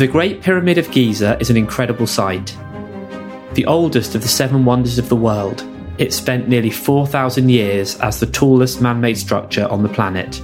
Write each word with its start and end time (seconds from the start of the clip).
The 0.00 0.06
Great 0.06 0.40
Pyramid 0.40 0.78
of 0.78 0.90
Giza 0.90 1.36
is 1.40 1.50
an 1.50 1.58
incredible 1.58 2.06
sight. 2.06 2.56
The 3.52 3.66
oldest 3.66 4.14
of 4.14 4.22
the 4.22 4.28
seven 4.28 4.64
wonders 4.64 4.96
of 4.96 5.10
the 5.10 5.14
world, 5.14 5.62
it 5.98 6.14
spent 6.14 6.48
nearly 6.48 6.70
4,000 6.70 7.50
years 7.50 7.96
as 7.96 8.18
the 8.18 8.24
tallest 8.24 8.80
man 8.80 9.02
made 9.02 9.18
structure 9.18 9.68
on 9.68 9.82
the 9.82 9.90
planet. 9.90 10.40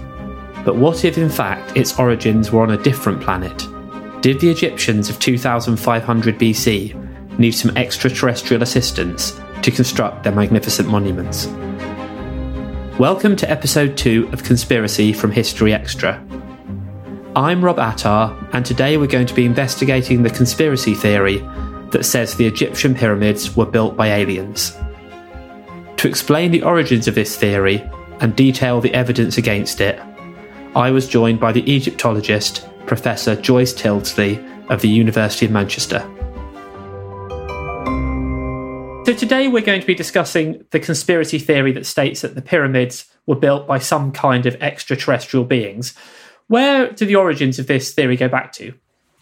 But 0.63 0.77
what 0.77 1.07
if, 1.07 1.17
in 1.17 1.31
fact, 1.31 1.75
its 1.75 1.99
origins 1.99 2.53
were 2.53 2.61
on 2.61 2.73
a 2.73 2.83
different 2.83 3.23
planet? 3.23 3.67
Did 4.21 4.41
the 4.41 4.51
Egyptians 4.51 5.09
of 5.09 5.19
2500 5.21 6.39
BC 6.39 7.39
need 7.39 7.53
some 7.53 7.75
extraterrestrial 7.79 8.63
assistance 8.63 9.41
to 9.63 9.71
construct 9.71 10.23
their 10.23 10.35
magnificent 10.35 10.91
monuments? 10.91 11.47
Welcome 12.99 13.37
to 13.37 13.51
episode 13.51 13.97
2 13.97 14.29
of 14.35 14.45
Conspiracy 14.45 15.15
from 15.15 15.31
History 15.31 15.73
Extra. 15.73 16.23
I'm 17.37 17.63
Rob 17.63 17.79
Attar, 17.79 18.35
and 18.55 18.65
today 18.65 18.97
we're 18.97 19.09
going 19.09 19.27
to 19.27 19.35
be 19.35 19.45
investigating 19.45 20.23
the 20.23 20.31
conspiracy 20.31 20.95
theory 20.95 21.37
that 21.91 22.07
says 22.07 22.35
the 22.35 22.47
Egyptian 22.47 22.95
pyramids 22.95 23.55
were 23.55 23.67
built 23.67 23.95
by 23.95 24.07
aliens. 24.09 24.75
To 25.99 26.09
explain 26.09 26.51
the 26.51 26.63
origins 26.63 27.07
of 27.07 27.15
this 27.15 27.37
theory 27.37 27.87
and 28.21 28.35
detail 28.35 28.81
the 28.81 28.95
evidence 28.95 29.37
against 29.37 29.83
it, 29.83 30.01
I 30.75 30.91
was 30.91 31.07
joined 31.07 31.39
by 31.39 31.53
the 31.53 31.71
Egyptologist 31.71 32.67
Professor 32.87 33.37
Joyce 33.37 33.75
Tyldesley 33.75 34.43
of 34.71 34.81
the 34.81 34.89
University 34.89 35.45
of 35.45 35.53
Manchester. 35.53 35.99
So, 39.05 39.13
today 39.13 39.49
we're 39.49 39.61
going 39.61 39.83
to 39.83 39.87
be 39.87 39.95
discussing 39.95 40.65
the 40.71 40.81
conspiracy 40.81 41.39
theory 41.39 41.73
that 41.73 41.85
states 41.85 42.23
that 42.23 42.35
the 42.35 42.41
pyramids 42.41 43.05
were 43.27 43.37
built 43.37 43.67
by 43.67 43.79
some 43.79 44.11
kind 44.11 44.47
of 44.47 44.55
extraterrestrial 44.63 45.45
beings. 45.45 45.93
Where 46.49 46.93
do 46.93 47.05
the 47.07 47.17
origins 47.17 47.59
of 47.59 47.67
this 47.67 47.93
theory 47.93 48.17
go 48.17 48.29
back 48.29 48.53
to? 48.53 48.73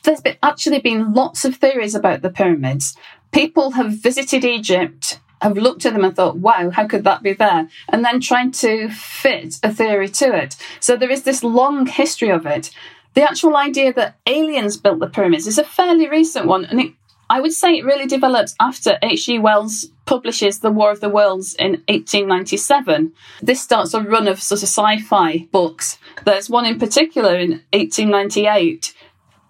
There's 0.02 0.20
been, 0.20 0.36
actually 0.42 0.80
been 0.80 1.14
lots 1.14 1.44
of 1.44 1.56
theories 1.56 1.94
about 1.94 2.20
the 2.20 2.30
pyramids. 2.30 2.96
People 3.32 3.72
have 3.72 3.92
visited 3.92 4.44
Egypt, 4.44 5.20
have 5.40 5.56
looked 5.56 5.86
at 5.86 5.94
them 5.94 6.04
and 6.04 6.14
thought, 6.14 6.36
wow, 6.36 6.70
how 6.70 6.86
could 6.86 7.04
that 7.04 7.22
be 7.22 7.32
there? 7.32 7.68
And 7.88 8.04
then 8.04 8.20
trying 8.20 8.52
to 8.52 8.90
fit 8.90 9.56
a 9.62 9.72
theory 9.72 10.08
to 10.10 10.36
it. 10.36 10.56
So 10.80 10.96
there 10.96 11.10
is 11.10 11.22
this 11.22 11.42
long 11.42 11.86
history 11.86 12.28
of 12.28 12.44
it. 12.44 12.70
The 13.14 13.22
actual 13.22 13.56
idea 13.56 13.92
that 13.94 14.18
aliens 14.26 14.76
built 14.76 14.98
the 14.98 15.06
pyramids 15.06 15.46
is 15.46 15.58
a 15.58 15.64
fairly 15.64 16.08
recent 16.08 16.46
one, 16.46 16.64
and 16.66 16.80
it, 16.80 16.92
I 17.30 17.40
would 17.40 17.52
say 17.52 17.78
it 17.78 17.84
really 17.84 18.06
developed 18.06 18.54
after 18.60 18.98
H.G. 19.02 19.38
Wells 19.38 19.86
publishes 20.04 20.58
The 20.58 20.70
War 20.70 20.90
of 20.90 21.00
the 21.00 21.08
Worlds 21.08 21.54
in 21.54 21.82
1897. 21.88 23.12
This 23.42 23.60
starts 23.60 23.94
a 23.94 24.02
run 24.02 24.28
of 24.28 24.42
sort 24.42 24.62
of 24.62 24.68
sci 24.68 25.00
fi 25.00 25.48
books. 25.50 25.98
There's 26.24 26.50
one 26.50 26.66
in 26.66 26.78
particular 26.78 27.36
in 27.36 27.62
1898, 27.72 28.94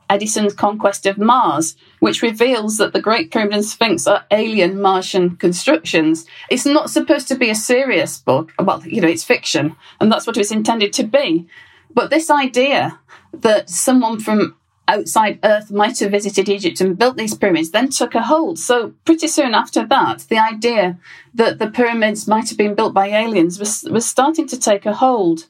Edison's 0.09 0.55
Conquest 0.55 1.07
of 1.07 1.19
Mars, 1.19 1.77
which 1.99 2.23
reveals 2.23 2.77
that 2.77 2.93
the 2.93 3.01
Great 3.01 3.33
Pyramid 3.33 3.55
and 3.55 3.65
Sphinx 3.65 4.06
are 4.06 4.27
alien 4.31 4.81
Martian 4.81 5.37
constructions. 5.37 6.27
It's 6.51 6.67
not 6.67 6.91
supposed 6.91 7.27
to 7.29 7.35
be 7.35 7.51
a 7.51 7.55
serious 7.55 8.19
book. 8.19 8.53
Well, 8.59 8.87
you 8.87 9.01
know, 9.01 9.09
it's 9.09 9.25
fiction, 9.25 9.75
and 10.01 10.12
that's 10.12 10.27
what 10.27 10.37
it 10.37 10.41
was 10.41 10.53
intended 10.53 10.93
to 10.95 11.05
be. 11.05 11.49
But 11.93 12.11
this 12.11 12.31
idea 12.31 13.01
that 13.33 13.71
someone 13.71 14.21
from 14.21 14.56
outside 14.89 15.39
Earth 15.43 15.71
might 15.71 15.99
have 16.00 16.11
visited 16.11 16.49
Egypt 16.49 16.81
and 16.81 16.99
built 16.99 17.17
these 17.17 17.34
pyramids 17.34 17.71
then 17.71 17.89
took 17.89 18.15
a 18.15 18.22
hold. 18.22 18.59
So, 18.59 18.95
pretty 19.05 19.28
soon 19.28 19.55
after 19.55 19.84
that, 19.87 20.21
the 20.28 20.39
idea 20.39 20.99
that 21.34 21.59
the 21.59 21.71
pyramids 21.71 22.28
might 22.28 22.49
have 22.49 22.59
been 22.59 22.75
built 22.75 22.94
by 22.94 23.09
aliens 23.09 23.59
was, 23.59 23.84
was 23.91 24.06
starting 24.06 24.47
to 24.49 24.59
take 24.59 24.87
a 24.87 24.94
hold. 24.94 25.47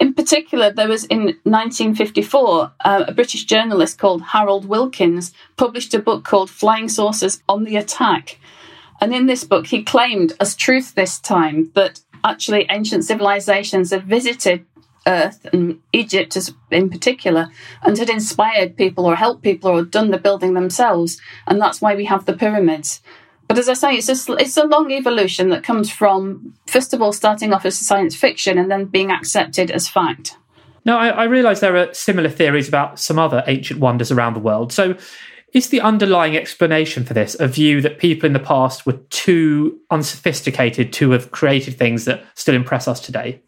In 0.00 0.12
particular, 0.12 0.72
there 0.72 0.88
was 0.88 1.04
in 1.04 1.38
1954 1.44 2.72
uh, 2.84 3.04
a 3.06 3.12
British 3.12 3.44
journalist 3.44 3.98
called 3.98 4.22
Harold 4.22 4.66
Wilkins 4.66 5.32
published 5.56 5.94
a 5.94 6.00
book 6.00 6.24
called 6.24 6.50
Flying 6.50 6.88
Saucers 6.88 7.42
on 7.48 7.64
the 7.64 7.76
Attack. 7.76 8.38
And 9.00 9.14
in 9.14 9.26
this 9.26 9.44
book, 9.44 9.66
he 9.66 9.82
claimed, 9.82 10.32
as 10.40 10.56
truth 10.56 10.94
this 10.94 11.18
time, 11.20 11.70
that 11.74 12.00
actually 12.24 12.66
ancient 12.70 13.04
civilizations 13.04 13.90
had 13.90 14.04
visited 14.04 14.64
Earth 15.06 15.46
and 15.52 15.80
Egypt 15.92 16.36
in 16.70 16.90
particular, 16.90 17.48
and 17.82 17.98
had 17.98 18.08
inspired 18.08 18.76
people 18.76 19.06
or 19.06 19.16
helped 19.16 19.42
people 19.42 19.70
or 19.70 19.84
done 19.84 20.10
the 20.10 20.18
building 20.18 20.54
themselves, 20.54 21.20
and 21.46 21.60
that's 21.60 21.80
why 21.80 21.94
we 21.94 22.04
have 22.06 22.24
the 22.24 22.36
pyramids. 22.36 23.00
But 23.46 23.58
as 23.58 23.68
I 23.68 23.74
say, 23.74 23.94
it's 23.96 24.28
a, 24.28 24.32
it's 24.34 24.56
a 24.56 24.64
long 24.64 24.90
evolution 24.90 25.50
that 25.50 25.62
comes 25.62 25.90
from, 25.90 26.54
first 26.66 26.94
of 26.94 27.02
all, 27.02 27.12
starting 27.12 27.52
off 27.52 27.66
as 27.66 27.78
science 27.78 28.16
fiction 28.16 28.58
and 28.58 28.70
then 28.70 28.86
being 28.86 29.10
accepted 29.10 29.70
as 29.70 29.88
fact. 29.88 30.38
Now, 30.84 30.98
I, 30.98 31.08
I 31.08 31.24
realise 31.24 31.60
there 31.60 31.76
are 31.76 31.92
similar 31.92 32.28
theories 32.28 32.68
about 32.68 32.98
some 32.98 33.18
other 33.18 33.42
ancient 33.46 33.80
wonders 33.80 34.10
around 34.10 34.34
the 34.34 34.40
world. 34.40 34.72
So, 34.72 34.96
is 35.52 35.68
the 35.68 35.80
underlying 35.80 36.36
explanation 36.36 37.04
for 37.04 37.14
this 37.14 37.36
a 37.38 37.46
view 37.46 37.80
that 37.80 37.98
people 37.98 38.26
in 38.26 38.32
the 38.32 38.40
past 38.40 38.86
were 38.86 38.98
too 39.10 39.78
unsophisticated 39.90 40.92
to 40.94 41.12
have 41.12 41.30
created 41.30 41.78
things 41.78 42.06
that 42.06 42.24
still 42.34 42.56
impress 42.56 42.88
us 42.88 42.98
today? 42.98 43.40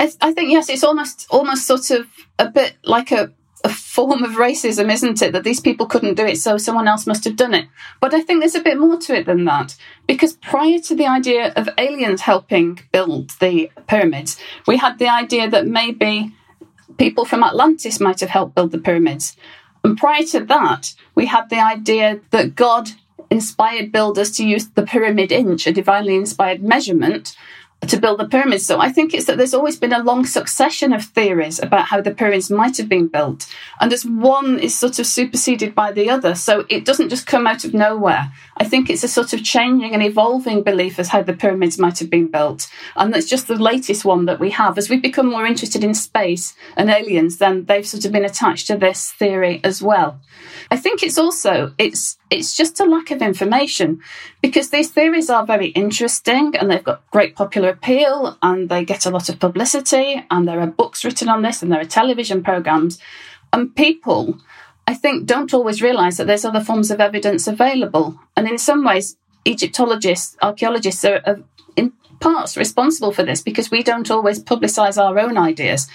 I, 0.00 0.10
I 0.22 0.32
think 0.32 0.50
yes, 0.50 0.68
it's 0.70 0.82
almost 0.82 1.26
almost 1.30 1.66
sort 1.66 1.90
of 1.90 2.06
a 2.38 2.48
bit 2.48 2.76
like 2.84 3.12
a 3.12 3.32
a 3.62 3.68
form 3.68 4.24
of 4.24 4.32
racism, 4.32 4.90
isn't 4.90 5.20
it? 5.20 5.32
That 5.32 5.44
these 5.44 5.60
people 5.60 5.84
couldn't 5.84 6.14
do 6.14 6.24
it, 6.24 6.38
so 6.38 6.56
someone 6.56 6.88
else 6.88 7.06
must 7.06 7.24
have 7.24 7.36
done 7.36 7.52
it. 7.52 7.68
But 8.00 8.14
I 8.14 8.22
think 8.22 8.40
there's 8.40 8.54
a 8.54 8.62
bit 8.62 8.80
more 8.80 8.96
to 8.96 9.14
it 9.14 9.26
than 9.26 9.44
that. 9.44 9.76
Because 10.06 10.32
prior 10.32 10.78
to 10.78 10.94
the 10.94 11.06
idea 11.06 11.52
of 11.54 11.68
aliens 11.76 12.22
helping 12.22 12.80
build 12.90 13.30
the 13.38 13.70
pyramids, 13.86 14.38
we 14.66 14.78
had 14.78 14.98
the 14.98 15.08
idea 15.08 15.50
that 15.50 15.66
maybe 15.66 16.34
people 16.96 17.26
from 17.26 17.44
Atlantis 17.44 18.00
might 18.00 18.20
have 18.20 18.30
helped 18.30 18.54
build 18.54 18.70
the 18.70 18.78
pyramids. 18.78 19.36
And 19.84 19.98
prior 19.98 20.22
to 20.24 20.40
that, 20.46 20.94
we 21.14 21.26
had 21.26 21.50
the 21.50 21.60
idea 21.60 22.20
that 22.30 22.54
God 22.54 22.90
inspired 23.30 23.92
builders 23.92 24.30
to 24.32 24.46
use 24.46 24.68
the 24.68 24.82
pyramid 24.82 25.30
inch, 25.30 25.66
a 25.66 25.72
divinely 25.72 26.16
inspired 26.16 26.62
measurement, 26.62 27.36
to 27.86 27.98
build 27.98 28.20
the 28.20 28.28
pyramids. 28.28 28.66
So 28.66 28.78
I 28.78 28.90
think 28.90 29.14
it's 29.14 29.24
that 29.24 29.38
there's 29.38 29.54
always 29.54 29.76
been 29.76 29.92
a 29.92 30.02
long 30.02 30.26
succession 30.26 30.92
of 30.92 31.04
theories 31.04 31.58
about 31.58 31.86
how 31.86 32.00
the 32.00 32.10
pyramids 32.10 32.50
might 32.50 32.76
have 32.76 32.88
been 32.88 33.08
built. 33.08 33.46
And 33.80 33.92
as 33.92 34.04
one 34.04 34.58
is 34.58 34.78
sort 34.78 34.98
of 34.98 35.06
superseded 35.06 35.74
by 35.74 35.92
the 35.92 36.10
other. 36.10 36.34
So 36.34 36.66
it 36.68 36.84
doesn't 36.84 37.08
just 37.08 37.26
come 37.26 37.46
out 37.46 37.64
of 37.64 37.72
nowhere. 37.72 38.32
I 38.58 38.64
think 38.64 38.90
it's 38.90 39.04
a 39.04 39.08
sort 39.08 39.32
of 39.32 39.42
changing 39.42 39.94
and 39.94 40.02
evolving 40.02 40.62
belief 40.62 40.98
as 40.98 41.08
how 41.08 41.22
the 41.22 41.32
pyramids 41.32 41.78
might 41.78 41.98
have 41.98 42.10
been 42.10 42.28
built. 42.28 42.70
And 42.96 43.14
that's 43.14 43.28
just 43.28 43.48
the 43.48 43.56
latest 43.56 44.04
one 44.04 44.26
that 44.26 44.40
we 44.40 44.50
have. 44.50 44.76
As 44.76 44.90
we 44.90 44.98
become 44.98 45.30
more 45.30 45.46
interested 45.46 45.82
in 45.82 45.94
space 45.94 46.54
and 46.76 46.90
aliens, 46.90 47.38
then 47.38 47.64
they've 47.64 47.86
sort 47.86 48.04
of 48.04 48.12
been 48.12 48.24
attached 48.26 48.66
to 48.66 48.76
this 48.76 49.10
theory 49.10 49.60
as 49.64 49.82
well. 49.82 50.20
I 50.70 50.76
think 50.76 51.02
it's 51.02 51.18
also 51.18 51.72
it's 51.78 52.18
it's 52.30 52.56
just 52.56 52.78
a 52.80 52.84
lack 52.84 53.10
of 53.10 53.20
information 53.20 54.00
because 54.40 54.70
these 54.70 54.90
theories 54.90 55.28
are 55.28 55.44
very 55.44 55.68
interesting 55.68 56.54
and 56.56 56.70
they've 56.70 56.84
got 56.84 57.08
great 57.10 57.34
popular 57.34 57.70
appeal 57.70 58.38
and 58.40 58.68
they 58.68 58.84
get 58.84 59.04
a 59.04 59.10
lot 59.10 59.28
of 59.28 59.40
publicity 59.40 60.24
and 60.30 60.46
there 60.46 60.60
are 60.60 60.66
books 60.66 61.04
written 61.04 61.28
on 61.28 61.42
this 61.42 61.62
and 61.62 61.72
there 61.72 61.80
are 61.80 61.84
television 61.84 62.42
programs. 62.42 63.00
And 63.52 63.74
people 63.74 64.38
I 64.86 64.94
think 64.94 65.26
don't 65.26 65.52
always 65.52 65.82
realize 65.82 66.16
that 66.16 66.26
there's 66.26 66.44
other 66.44 66.62
forms 66.62 66.90
of 66.90 67.00
evidence 67.00 67.46
available. 67.46 68.18
And 68.36 68.48
in 68.48 68.58
some 68.58 68.84
ways 68.84 69.16
Egyptologists 69.44 70.36
archaeologists 70.40 71.04
are, 71.04 71.20
are 71.26 71.40
in 71.74 71.92
parts 72.20 72.56
responsible 72.56 73.12
for 73.12 73.24
this 73.24 73.40
because 73.42 73.70
we 73.70 73.82
don't 73.82 74.10
always 74.10 74.42
publicize 74.42 75.02
our 75.02 75.18
own 75.18 75.36
ideas 75.36 75.88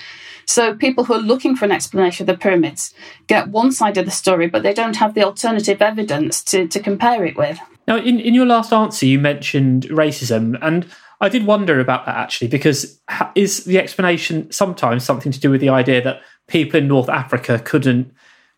so 0.45 0.75
people 0.75 1.03
who 1.03 1.13
are 1.13 1.19
looking 1.19 1.55
for 1.55 1.65
an 1.65 1.71
explanation 1.71 2.23
of 2.23 2.35
the 2.35 2.41
pyramids 2.41 2.93
get 3.27 3.49
one 3.49 3.71
side 3.71 3.97
of 3.97 4.05
the 4.05 4.11
story, 4.11 4.47
but 4.47 4.63
they 4.63 4.73
don't 4.73 4.97
have 4.97 5.13
the 5.13 5.23
alternative 5.23 5.81
evidence 5.81 6.43
to, 6.43 6.67
to 6.67 6.79
compare 6.79 7.25
it 7.25 7.35
with. 7.37 7.59
Now, 7.87 7.97
in, 7.97 8.19
in 8.19 8.33
your 8.33 8.45
last 8.45 8.73
answer, 8.73 9.05
you 9.05 9.19
mentioned 9.19 9.83
racism, 9.89 10.57
and 10.61 10.87
I 11.21 11.29
did 11.29 11.45
wonder 11.45 11.79
about 11.79 12.05
that 12.05 12.17
actually, 12.17 12.47
because 12.47 12.99
is 13.35 13.63
the 13.65 13.79
explanation 13.79 14.51
sometimes 14.51 15.03
something 15.03 15.31
to 15.31 15.39
do 15.39 15.49
with 15.49 15.61
the 15.61 15.69
idea 15.69 16.01
that 16.03 16.21
people 16.47 16.79
in 16.79 16.87
North 16.87 17.09
Africa 17.09 17.59
couldn't 17.59 18.11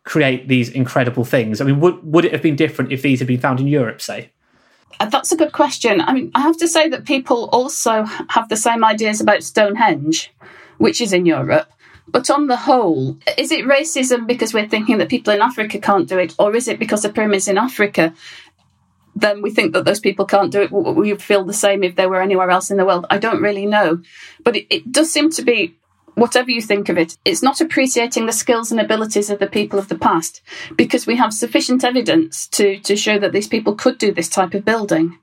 create 0.04 0.48
these 0.48 0.70
incredible 0.70 1.24
things? 1.24 1.60
I 1.60 1.64
mean, 1.64 1.80
would, 1.80 2.02
would 2.02 2.24
it 2.24 2.32
have 2.32 2.42
been 2.42 2.56
different 2.56 2.92
if 2.92 3.02
these 3.02 3.18
had 3.18 3.28
been 3.28 3.40
found 3.40 3.60
in 3.60 3.68
Europe, 3.68 4.00
say? 4.00 4.32
Uh, 5.00 5.06
that's 5.06 5.32
a 5.32 5.36
good 5.36 5.52
question. 5.52 6.00
I 6.00 6.12
mean, 6.12 6.30
I 6.34 6.40
have 6.40 6.56
to 6.58 6.68
say 6.68 6.88
that 6.88 7.04
people 7.04 7.48
also 7.52 8.04
have 8.04 8.48
the 8.48 8.56
same 8.56 8.84
ideas 8.84 9.20
about 9.20 9.42
Stonehenge, 9.42 10.32
which 10.78 11.00
is 11.00 11.12
in 11.12 11.26
Europe. 11.26 11.70
But 12.10 12.30
on 12.30 12.46
the 12.46 12.56
whole, 12.56 13.18
is 13.36 13.52
it 13.52 13.64
racism 13.64 14.26
because 14.26 14.54
we're 14.54 14.68
thinking 14.68 14.98
that 14.98 15.08
people 15.08 15.32
in 15.32 15.42
Africa 15.42 15.78
can't 15.78 16.08
do 16.08 16.18
it, 16.18 16.34
or 16.38 16.56
is 16.56 16.68
it 16.68 16.78
because 16.78 17.02
the 17.02 17.10
pyramids 17.10 17.48
in 17.48 17.58
Africa? 17.58 18.14
Then 19.14 19.42
we 19.42 19.50
think 19.50 19.72
that 19.72 19.84
those 19.84 20.00
people 20.00 20.24
can't 20.24 20.52
do 20.52 20.62
it. 20.62 20.72
We 20.72 21.14
feel 21.16 21.44
the 21.44 21.52
same 21.52 21.82
if 21.82 21.96
they 21.96 22.06
were 22.06 22.22
anywhere 22.22 22.50
else 22.50 22.70
in 22.70 22.76
the 22.76 22.84
world. 22.84 23.06
I 23.10 23.18
don't 23.18 23.42
really 23.42 23.66
know. 23.66 24.00
But 24.44 24.56
it, 24.56 24.66
it 24.70 24.92
does 24.92 25.12
seem 25.12 25.30
to 25.30 25.42
be 25.42 25.76
whatever 26.18 26.50
you 26.50 26.60
think 26.60 26.88
of 26.88 26.98
it, 26.98 27.16
it's 27.24 27.42
not 27.42 27.60
appreciating 27.60 28.26
the 28.26 28.32
skills 28.32 28.70
and 28.70 28.80
abilities 28.80 29.30
of 29.30 29.38
the 29.38 29.46
people 29.46 29.78
of 29.78 29.88
the 29.88 29.98
past 29.98 30.42
because 30.76 31.06
we 31.06 31.16
have 31.16 31.32
sufficient 31.32 31.84
evidence 31.84 32.46
to, 32.48 32.78
to 32.80 32.96
show 32.96 33.18
that 33.18 33.32
these 33.32 33.48
people 33.48 33.74
could 33.74 33.98
do 33.98 34.12
this 34.12 34.28
type 34.28 34.54
of 34.54 34.64
building. 34.64 35.18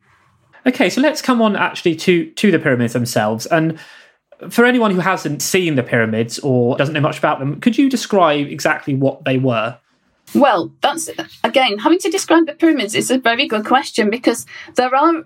Okay, 0.65 0.89
so 0.89 1.01
let's 1.01 1.21
come 1.21 1.41
on 1.41 1.55
actually 1.55 1.95
to, 1.95 2.31
to 2.31 2.51
the 2.51 2.59
pyramids 2.59 2.93
themselves. 2.93 3.45
And 3.45 3.77
for 4.49 4.65
anyone 4.65 4.91
who 4.91 4.99
hasn't 4.99 5.41
seen 5.41 5.75
the 5.75 5.83
pyramids 5.83 6.39
or 6.39 6.77
doesn't 6.77 6.93
know 6.93 7.01
much 7.01 7.17
about 7.17 7.39
them, 7.39 7.59
could 7.59 7.77
you 7.77 7.89
describe 7.89 8.47
exactly 8.47 8.93
what 8.93 9.23
they 9.25 9.37
were? 9.37 9.77
Well, 10.33 10.71
that's 10.81 11.09
again, 11.43 11.77
having 11.79 11.99
to 11.99 12.09
describe 12.09 12.47
the 12.47 12.53
pyramids 12.53 12.95
is 12.95 13.11
a 13.11 13.19
very 13.19 13.47
good 13.47 13.65
question 13.65 14.09
because 14.09 14.45
there 14.75 14.93
are 14.93 15.25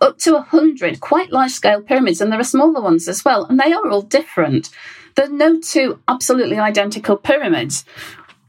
up 0.00 0.18
to 0.18 0.36
a 0.36 0.42
hundred 0.42 1.00
quite 1.00 1.32
large 1.32 1.52
scale 1.52 1.80
pyramids 1.80 2.20
and 2.20 2.30
there 2.30 2.40
are 2.40 2.44
smaller 2.44 2.80
ones 2.80 3.08
as 3.08 3.24
well, 3.24 3.44
and 3.44 3.58
they 3.58 3.72
are 3.72 3.88
all 3.88 4.02
different. 4.02 4.70
There 5.14 5.26
are 5.26 5.30
no 5.30 5.60
two 5.60 6.00
absolutely 6.08 6.58
identical 6.58 7.16
pyramids. 7.16 7.84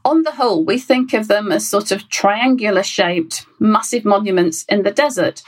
On 0.04 0.22
the 0.22 0.32
whole, 0.32 0.64
we 0.64 0.78
think 0.78 1.12
of 1.12 1.28
them 1.28 1.50
as 1.50 1.68
sort 1.68 1.90
of 1.90 2.08
triangular 2.08 2.82
shaped, 2.82 3.46
massive 3.58 4.04
monuments 4.04 4.64
in 4.68 4.82
the 4.82 4.90
desert 4.90 5.42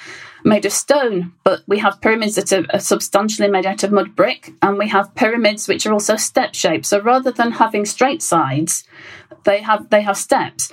made 0.44 0.64
of 0.66 0.72
stone, 0.72 1.32
but 1.44 1.62
we 1.66 1.78
have 1.78 2.00
pyramids 2.00 2.36
that 2.36 2.52
are, 2.52 2.78
substantially 2.78 3.48
made 3.48 3.66
out 3.66 3.82
of 3.82 3.92
mud 3.92 4.16
brick, 4.16 4.52
and 4.62 4.78
we 4.78 4.88
have 4.88 5.14
pyramids 5.14 5.68
which 5.68 5.86
are 5.86 5.92
also 5.92 6.16
step 6.16 6.54
shaped. 6.54 6.86
So 6.86 7.00
rather 7.00 7.30
than 7.30 7.52
having 7.52 7.84
straight 7.84 8.22
sides, 8.22 8.84
they 9.44 9.60
have 9.62 9.90
they 9.90 10.02
have 10.02 10.16
steps. 10.16 10.72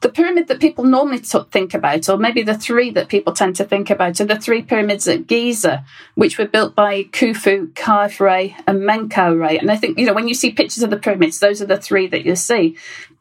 The 0.00 0.08
pyramid 0.08 0.48
that 0.48 0.60
people 0.60 0.82
normally 0.82 1.18
think 1.18 1.74
about, 1.74 2.08
or 2.08 2.16
maybe 2.16 2.42
the 2.42 2.58
three 2.58 2.90
that 2.90 3.08
people 3.08 3.32
tend 3.32 3.54
to 3.56 3.64
think 3.64 3.88
about, 3.88 4.20
are 4.20 4.24
the 4.24 4.38
three 4.38 4.60
pyramids 4.60 5.06
at 5.06 5.28
Giza, 5.28 5.84
which 6.16 6.38
were 6.38 6.48
built 6.48 6.74
by 6.74 7.04
Khufu, 7.04 7.72
Khafre, 7.74 8.52
and 8.66 8.80
Menkaure. 8.80 9.60
And 9.60 9.70
I 9.70 9.76
think, 9.76 9.98
you 9.98 10.06
know, 10.06 10.12
when 10.12 10.26
you 10.26 10.34
see 10.34 10.50
pictures 10.50 10.82
of 10.82 10.90
the 10.90 10.96
pyramids, 10.96 11.38
those 11.38 11.62
are 11.62 11.66
the 11.66 11.78
three 11.78 12.08
that 12.08 12.26
you 12.26 12.34
see. 12.34 12.76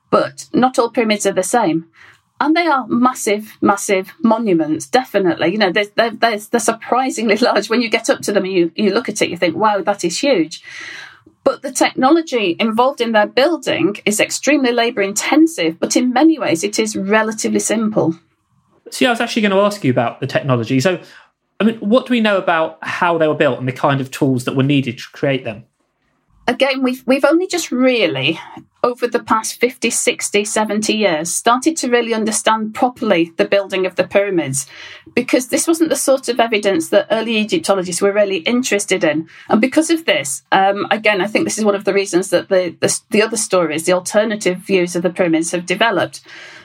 But 0.09 0.49
not 0.53 0.79
all 0.79 0.89
pyramids 0.89 1.27
are 1.27 1.33
the 1.33 1.43
same 1.43 1.85
and 2.41 2.55
they 2.55 2.65
are 2.65 2.87
massive, 2.87 3.55
massive 3.61 4.13
monuments. 4.23 4.87
Definitely, 4.87 5.51
you 5.51 5.59
know, 5.59 5.71
they're, 5.71 5.85
they're, 5.95 6.09
they're, 6.09 6.59
surprisingly 6.59 7.37
large. 7.37 7.69
When 7.69 7.83
you 7.83 7.89
get 7.89 8.09
up 8.09 8.21
to 8.21 8.31
them 8.31 8.45
and 8.45 8.53
you, 8.53 8.71
you 8.75 8.91
look 8.93 9.07
at 9.07 9.21
it, 9.21 9.29
you 9.29 9.37
think, 9.37 9.55
"Wow, 9.55 9.81
that 9.83 10.03
is 10.03 10.19
huge." 10.19 10.63
But 11.43 11.61
the 11.61 11.71
technology 11.71 12.55
involved 12.59 12.99
in 12.99 13.11
their 13.11 13.27
building 13.27 13.97
is 14.05 14.19
extremely 14.19 14.71
labour 14.71 15.01
intensive, 15.03 15.79
but 15.79 15.95
in 15.95 16.13
many 16.13 16.39
ways, 16.39 16.63
it 16.63 16.79
is 16.79 16.95
relatively 16.95 17.59
simple. 17.59 18.15
See, 18.89 19.05
I 19.05 19.11
was 19.11 19.21
actually 19.21 19.43
going 19.43 19.51
to 19.51 19.61
ask 19.61 19.83
you 19.83 19.91
about 19.91 20.19
the 20.19 20.27
technology. 20.27 20.79
So, 20.79 20.99
I 21.59 21.63
mean, 21.63 21.77
what 21.77 22.07
do 22.07 22.11
we 22.11 22.21
know 22.21 22.37
about 22.37 22.79
how 22.81 23.17
they 23.19 23.27
were 23.27 23.35
built 23.35 23.59
and 23.59 23.67
the 23.67 23.71
kind 23.71 24.01
of 24.01 24.11
tools 24.11 24.45
that 24.45 24.55
were 24.55 24.63
needed 24.63 24.97
to 24.97 25.03
create 25.13 25.43
them? 25.43 25.65
Again, 26.47 26.81
we've 26.81 27.03
we've 27.05 27.25
only 27.25 27.45
just 27.45 27.71
really 27.71 28.39
over 28.83 29.07
the 29.07 29.23
past 29.23 29.59
50, 29.59 29.89
60, 29.89 30.43
70 30.43 30.93
years 30.93 31.33
started 31.33 31.77
to 31.77 31.89
really 31.89 32.13
understand 32.13 32.73
properly 32.73 33.31
the 33.37 33.45
building 33.45 33.85
of 33.85 33.95
the 33.95 34.03
pyramids 34.03 34.65
because 35.13 35.49
this 35.49 35.67
wasn't 35.67 35.89
the 35.89 35.95
sort 35.95 36.27
of 36.29 36.39
evidence 36.39 36.89
that 36.89 37.07
early 37.11 37.37
Egyptologists 37.37 38.01
were 38.01 38.11
really 38.11 38.37
interested 38.37 39.03
in. 39.03 39.29
And 39.49 39.61
because 39.61 39.89
of 39.89 40.05
this, 40.05 40.43
um, 40.51 40.87
again, 40.89 41.21
I 41.21 41.27
think 41.27 41.45
this 41.45 41.57
is 41.57 41.65
one 41.65 41.75
of 41.75 41.85
the 41.85 41.93
reasons 41.93 42.31
that 42.31 42.49
the, 42.49 42.75
the, 42.79 42.99
the 43.11 43.21
other 43.21 43.37
stories, 43.37 43.85
the 43.85 43.93
alternative 43.93 44.57
views 44.57 44.95
of 44.95 45.03
the 45.03 45.09
pyramids 45.11 45.51
have 45.51 45.65
developed. 45.65 46.21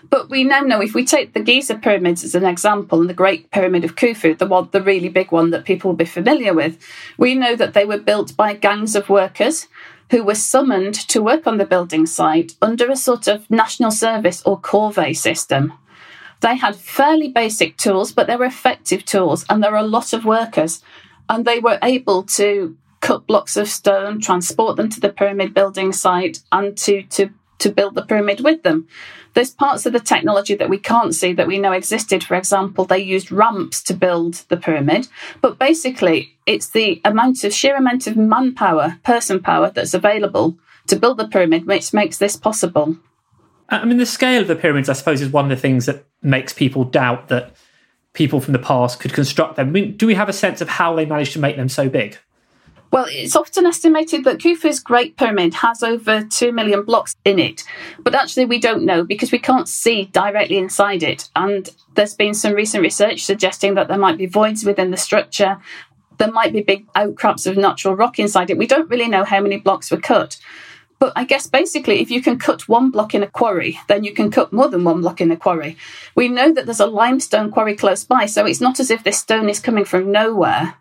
But 0.09 0.31
we 0.31 0.45
now 0.45 0.61
know 0.61 0.81
if 0.81 0.95
we 0.95 1.05
take 1.05 1.33
the 1.33 1.43
Giza 1.43 1.77
pyramids 1.77 2.23
as 2.23 2.35
an 2.35 2.45
example 2.45 3.01
and 3.01 3.11
the 3.11 3.15
Great 3.15 3.51
Pyramid 3.51 3.85
of 3.85 3.97
Khufu, 3.97 4.39
the 4.39 4.47
one, 4.47 4.69
the 4.71 4.83
really 4.83 5.09
big 5.09 5.33
one 5.33 5.51
that 5.51 5.65
people 5.65 5.91
will 5.91 5.97
be 5.97 6.05
familiar 6.05 6.55
with, 6.55 6.79
we 7.19 7.35
know 7.35 7.57
that 7.57 7.75
they 7.75 7.85
were 7.85 7.99
built 7.99 8.37
by 8.37 8.55
gangs 8.55 8.95
of 8.95 9.09
workers 9.09 9.67
who 10.11 10.23
were 10.23 10.35
summoned 10.35 10.95
to 10.95 11.23
work 11.23 11.47
on 11.47 11.59
the 11.59 11.67
building 11.67 12.07
site 12.07 12.55
under 12.63 12.91
a 12.91 12.97
sort 12.97 13.27
of 13.27 13.51
national 13.51 13.91
service 13.91 14.43
or 14.45 14.61
corvée 14.61 15.17
system. 15.17 15.73
They 16.41 16.57
had 16.57 16.77
fairly 16.77 17.29
basic 17.29 17.77
tools, 17.77 18.13
but 18.13 18.27
they 18.27 18.37
were 18.37 18.45
effective 18.45 19.05
tools, 19.05 19.45
and 19.49 19.63
there 19.63 19.73
were 19.73 19.79
a 19.79 19.83
lot 19.83 20.13
of 20.13 20.25
workers, 20.25 20.83
and 21.29 21.45
they 21.45 21.59
were 21.59 21.79
able 21.83 22.23
to 22.25 22.77
cut 23.01 23.27
blocks 23.27 23.57
of 23.57 23.69
stone, 23.69 24.21
transport 24.21 24.77
them 24.77 24.89
to 24.91 25.01
the 25.01 25.09
pyramid 25.09 25.55
building 25.55 25.93
site, 25.93 26.41
and 26.53 26.77
to 26.79 27.03
to 27.05 27.31
to 27.59 27.71
build 27.71 27.95
the 27.95 28.05
pyramid 28.05 28.41
with 28.41 28.63
them. 28.63 28.87
There's 29.35 29.51
parts 29.51 29.87
of 29.87 29.93
the 29.93 30.01
technology 30.01 30.55
that 30.55 30.69
we 30.69 30.79
can't 30.79 31.15
see 31.15 31.33
that 31.35 31.47
we 31.47 31.59
know 31.59 31.73
existed. 31.73 32.23
For 32.23 32.35
example, 32.37 32.85
they 32.85 32.99
used 32.99 33.33
ramps 33.33 33.83
to 33.85 33.95
build 33.95 34.35
the 34.49 34.57
pyramid, 34.57 35.09
but 35.41 35.59
basically, 35.59 36.36
it's 36.47 36.71
the 36.71 37.01
amount 37.05 37.45
of 37.45 37.53
sheer 37.53 37.77
amount 37.77 38.07
of 38.07 38.17
manpower, 38.17 38.99
person 39.03 39.41
power 39.41 39.71
that's 39.71 39.95
available 39.95 40.59
to 40.87 40.97
build 40.97 41.19
the 41.19 41.29
pyramid 41.29 41.67
which 41.67 41.93
makes 41.93 42.19
this 42.19 42.37
possible. 42.37 42.97
I 43.69 43.85
mean, 43.85 43.99
the 43.99 44.07
scale 44.07 44.43
of 44.43 44.49
the 44.49 44.55
pyramids, 44.55 44.89
I 44.89 44.93
suppose, 44.93 45.21
is 45.21 45.29
one 45.29 45.45
of 45.45 45.51
the 45.51 45.61
things 45.61 45.87
that 45.87 46.07
makes 46.23 46.53
people 46.53 46.85
doubt 46.85 47.29
that 47.29 47.57
people 48.13 48.41
from 48.41 48.53
the 48.53 48.59
past 48.59 49.01
could 49.01 49.13
construct 49.13 49.57
them. 49.57 49.69
I 49.69 49.71
mean, 49.71 49.97
do 49.97 50.07
we 50.07 50.15
have 50.15 50.29
a 50.29 50.33
sense 50.33 50.61
of 50.61 50.69
how 50.69 50.95
they 50.95 51.05
managed 51.05 51.33
to 51.33 51.41
make 51.41 51.57
them 51.57 51.69
so 51.69 51.89
big? 51.89 52.17
Well, 52.93 53.07
it's 53.09 53.35
often 53.35 53.67
estimated 53.67 54.25
that 54.25 54.39
Khufu's 54.39 54.79
Great 54.79 55.17
Pyramid 55.17 55.55
has 55.55 55.83
over 55.83 56.23
2 56.23 56.53
million 56.53 56.85
blocks 56.85 57.17
in 57.25 57.39
it, 57.39 57.65
but 57.99 58.15
actually 58.15 58.45
we 58.45 58.61
don't 58.61 58.85
know 58.85 59.03
because 59.03 59.33
we 59.33 59.41
can't 59.41 59.69
see 59.69 60.05
directly 60.07 60.57
inside 60.57 61.03
it. 61.03 61.29
And 61.35 61.69
there's 61.95 62.15
been 62.15 62.33
some 62.33 62.55
recent 62.55 62.83
research 62.83 63.25
suggesting 63.25 63.75
that 63.75 63.89
there 63.89 63.99
might 63.99 64.19
be 64.19 64.27
voids 64.27 64.65
within 64.65 64.93
the 64.93 64.97
structure. 64.97 65.59
There 66.19 66.31
might 66.31 66.53
be 66.53 66.63
big 66.63 66.87
outcrops 66.95 67.47
of 67.47 67.57
natural 67.57 67.95
rock 67.95 68.19
inside 68.19 68.51
it. 68.51 68.59
We 68.59 68.67
don't 68.67 68.91
really 68.91 69.09
know 69.09 69.25
how 69.25 69.41
many 69.41 69.59
blocks 69.59 69.91
were 69.91 69.99
cut. 69.99 70.39
But 70.99 71.13
I 71.15 71.25
guess 71.25 71.47
basically, 71.47 72.01
if 72.01 72.11
you 72.11 72.23
can 72.23 72.39
cut 72.39 72.69
one 72.69 72.91
block 72.91 73.15
in 73.15 73.23
a 73.23 73.27
quarry, 73.27 73.79
then 73.87 74.05
you 74.05 74.15
can 74.15 74.31
cut 74.31 74.53
more 74.53 74.69
than 74.69 74.85
one 74.85 75.03
block 75.03 75.21
in 75.21 75.31
a 75.31 75.37
quarry. 75.37 75.77
We 76.15 76.29
know 76.29 76.53
that 76.53 76.65
there's 76.65 76.81
a 76.81 76.87
limestone 76.87 77.51
quarry 77.51 77.77
close 77.77 78.05
by, 78.05 78.27
so 78.27 78.47
it's 78.47 78.63
not 78.63 78.81
as 78.81 78.91
if 78.91 79.05
this 79.05 79.19
stone 79.19 79.51
is 79.51 79.61
coming 79.61 79.85
from 79.85 80.11
nowhere. 80.11 80.77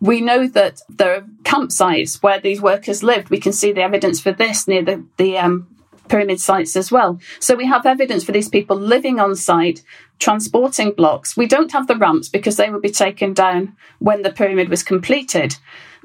We 0.00 0.20
know 0.20 0.46
that 0.48 0.82
there 0.88 1.16
are 1.16 1.26
campsites 1.42 2.22
where 2.22 2.40
these 2.40 2.60
workers 2.60 3.02
lived. 3.02 3.30
We 3.30 3.40
can 3.40 3.52
see 3.52 3.72
the 3.72 3.82
evidence 3.82 4.20
for 4.20 4.32
this 4.32 4.68
near 4.68 4.84
the, 4.84 5.04
the 5.16 5.38
um, 5.38 5.73
pyramid 6.08 6.40
sites 6.40 6.76
as 6.76 6.92
well. 6.92 7.18
So 7.40 7.54
we 7.54 7.66
have 7.66 7.86
evidence 7.86 8.24
for 8.24 8.32
these 8.32 8.48
people 8.48 8.76
living 8.76 9.18
on 9.18 9.36
site, 9.36 9.82
transporting 10.18 10.92
blocks. 10.92 11.36
We 11.36 11.46
don't 11.46 11.72
have 11.72 11.86
the 11.86 11.96
ramps 11.96 12.28
because 12.28 12.56
they 12.56 12.70
would 12.70 12.82
be 12.82 12.90
taken 12.90 13.34
down 13.34 13.76
when 13.98 14.22
the 14.22 14.32
pyramid 14.32 14.68
was 14.68 14.82
completed. 14.82 15.56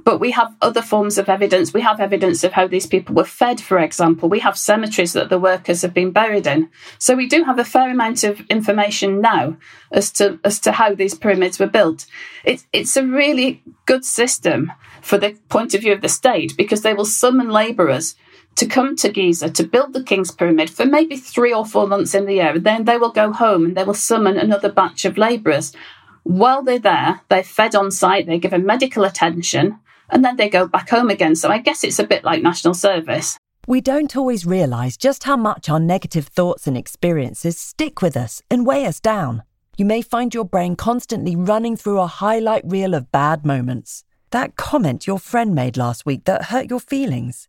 But 0.06 0.20
we 0.20 0.32
have 0.32 0.56
other 0.62 0.82
forms 0.82 1.18
of 1.18 1.30
evidence. 1.30 1.74
We 1.74 1.82
have 1.82 2.00
evidence 2.00 2.44
of 2.44 2.54
how 2.54 2.68
these 2.68 2.88
people 2.88 3.16
were 3.16 3.26
fed, 3.26 3.60
for 3.60 3.78
example. 3.80 4.30
We 4.30 4.40
have 4.40 4.58
cemeteries 4.58 5.14
that 5.14 5.30
the 5.30 5.40
workers 5.40 5.82
have 5.82 5.94
been 5.94 6.12
buried 6.12 6.48
in. 6.48 6.70
So 6.98 7.16
we 7.16 7.28
do 7.28 7.44
have 7.44 7.60
a 7.60 7.66
fair 7.66 7.92
amount 7.92 8.24
of 8.24 8.40
information 8.50 9.20
now 9.20 9.58
as 9.92 10.12
to 10.14 10.40
as 10.44 10.60
to 10.62 10.72
how 10.72 10.96
these 10.96 11.16
pyramids 11.16 11.60
were 11.60 11.68
built. 11.68 12.06
It, 12.46 12.64
it's 12.72 12.96
a 12.96 13.06
really 13.06 13.62
good 13.86 14.06
system 14.06 14.72
for 15.02 15.18
the 15.18 15.38
point 15.50 15.74
of 15.74 15.82
view 15.82 15.94
of 15.94 16.02
the 16.02 16.10
state 16.10 16.56
because 16.58 16.82
they 16.82 16.94
will 16.94 17.06
summon 17.06 17.50
labourers 17.50 18.16
to 18.56 18.66
come 18.66 18.96
to 18.98 19.10
Giza 19.10 19.50
to 19.50 19.64
build 19.64 19.94
the 19.94 20.04
King's 20.04 20.32
Pyramid 20.32 20.70
for 20.70 20.86
maybe 20.86 21.16
three 21.16 21.54
or 21.54 21.66
four 21.66 21.88
months 21.88 22.14
in 22.14 22.26
the 22.26 22.36
year. 22.36 22.56
And 22.56 22.64
then 22.64 22.86
they 22.86 22.98
will 22.98 23.12
go 23.12 23.32
home 23.32 23.66
and 23.66 23.78
they 23.78 23.84
will 23.84 23.94
summon 23.94 24.38
another 24.38 24.72
batch 24.72 25.06
of 25.06 25.18
labourers. 25.18 25.74
While 26.24 26.64
they're 26.64 26.80
there, 26.80 27.22
they're 27.30 27.44
fed 27.44 27.74
on 27.76 27.92
site, 27.92 28.28
they're 28.28 28.38
given 28.38 28.66
medical 28.66 29.04
attention, 29.04 29.80
and 30.10 30.24
then 30.24 30.36
they 30.36 30.50
go 30.50 30.68
back 30.68 30.90
home 30.90 31.10
again. 31.10 31.36
So 31.36 31.50
I 31.50 31.60
guess 31.60 31.84
it's 31.84 32.00
a 32.00 32.08
bit 32.08 32.24
like 32.24 32.42
national 32.42 32.74
service. 32.74 33.38
We 33.68 33.82
don't 33.82 34.16
always 34.16 34.46
realise 34.46 34.98
just 34.98 35.24
how 35.24 35.38
much 35.38 35.70
our 35.70 35.80
negative 35.80 36.28
thoughts 36.28 36.68
and 36.68 36.76
experiences 36.76 37.58
stick 37.58 38.02
with 38.02 38.18
us 38.18 38.42
and 38.50 38.66
weigh 38.66 38.86
us 38.86 39.00
down. 39.00 39.44
You 39.78 39.86
may 39.86 40.02
find 40.02 40.34
your 40.34 40.46
brain 40.46 40.76
constantly 40.76 41.36
running 41.36 41.78
through 41.78 42.00
a 42.00 42.08
highlight 42.08 42.64
reel 42.66 42.94
of 42.94 43.12
bad 43.12 43.46
moments. 43.46 44.04
That 44.32 44.56
comment 44.56 45.08
your 45.08 45.20
friend 45.20 45.56
made 45.56 45.78
last 45.78 46.06
week 46.06 46.26
that 46.26 46.46
hurt 46.46 46.70
your 46.70 46.80
feelings 46.80 47.49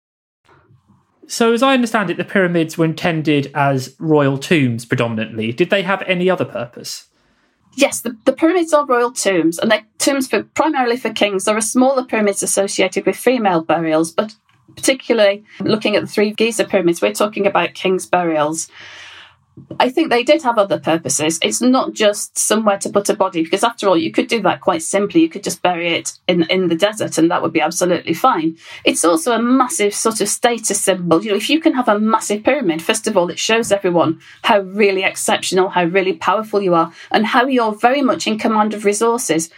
So, 1.31 1.53
as 1.53 1.63
I 1.63 1.73
understand 1.73 2.09
it, 2.09 2.17
the 2.17 2.25
pyramids 2.25 2.77
were 2.77 2.83
intended 2.83 3.53
as 3.55 3.95
royal 3.99 4.37
tombs 4.37 4.83
predominantly. 4.83 5.53
Did 5.53 5.69
they 5.69 5.81
have 5.81 6.01
any 6.01 6.29
other 6.29 6.43
purpose? 6.43 7.07
Yes, 7.77 8.01
the, 8.01 8.17
the 8.25 8.33
pyramids 8.33 8.73
are 8.73 8.85
royal 8.85 9.13
tombs, 9.13 9.57
and 9.57 9.71
they're 9.71 9.85
tombs 9.97 10.27
for 10.27 10.43
primarily 10.43 10.97
for 10.97 11.09
kings. 11.13 11.45
There 11.45 11.55
are 11.55 11.61
smaller 11.61 12.03
pyramids 12.03 12.43
associated 12.43 13.05
with 13.05 13.15
female 13.15 13.63
burials, 13.63 14.11
but 14.11 14.35
particularly 14.75 15.45
looking 15.61 15.95
at 15.95 16.01
the 16.01 16.07
three 16.07 16.31
Giza 16.31 16.65
pyramids, 16.65 17.01
we're 17.01 17.13
talking 17.13 17.47
about 17.47 17.75
kings' 17.75 18.05
burials. 18.05 18.67
I 19.79 19.89
think 19.89 20.09
they 20.09 20.23
did 20.23 20.43
have 20.43 20.57
other 20.57 20.79
purposes. 20.79 21.39
It's 21.41 21.61
not 21.61 21.93
just 21.93 22.37
somewhere 22.37 22.77
to 22.79 22.89
put 22.89 23.09
a 23.09 23.15
body, 23.15 23.43
because 23.43 23.63
after 23.63 23.87
all, 23.87 23.97
you 23.97 24.11
could 24.11 24.27
do 24.27 24.41
that 24.43 24.61
quite 24.61 24.81
simply. 24.81 25.21
You 25.21 25.29
could 25.29 25.43
just 25.43 25.61
bury 25.61 25.93
it 25.93 26.19
in, 26.27 26.43
in 26.43 26.67
the 26.67 26.75
desert, 26.75 27.17
and 27.17 27.29
that 27.31 27.41
would 27.41 27.51
be 27.51 27.61
absolutely 27.61 28.13
fine. 28.13 28.57
It's 28.85 29.03
also 29.03 29.33
a 29.33 29.41
massive 29.41 29.93
sort 29.93 30.21
of 30.21 30.29
status 30.29 30.79
symbol. 30.79 31.23
You 31.23 31.31
know, 31.31 31.37
if 31.37 31.49
you 31.49 31.59
can 31.59 31.73
have 31.73 31.89
a 31.89 31.99
massive 31.99 32.43
pyramid, 32.43 32.81
first 32.81 33.07
of 33.07 33.17
all, 33.17 33.29
it 33.29 33.39
shows 33.39 33.71
everyone 33.71 34.21
how 34.43 34.59
really 34.59 35.03
exceptional, 35.03 35.69
how 35.69 35.85
really 35.85 36.13
powerful 36.13 36.61
you 36.61 36.73
are, 36.73 36.93
and 37.11 37.25
how 37.25 37.45
you're 37.45 37.75
very 37.75 38.01
much 38.01 38.27
in 38.27 38.37
command 38.37 38.73
of 38.73 38.85
resources 38.85 39.49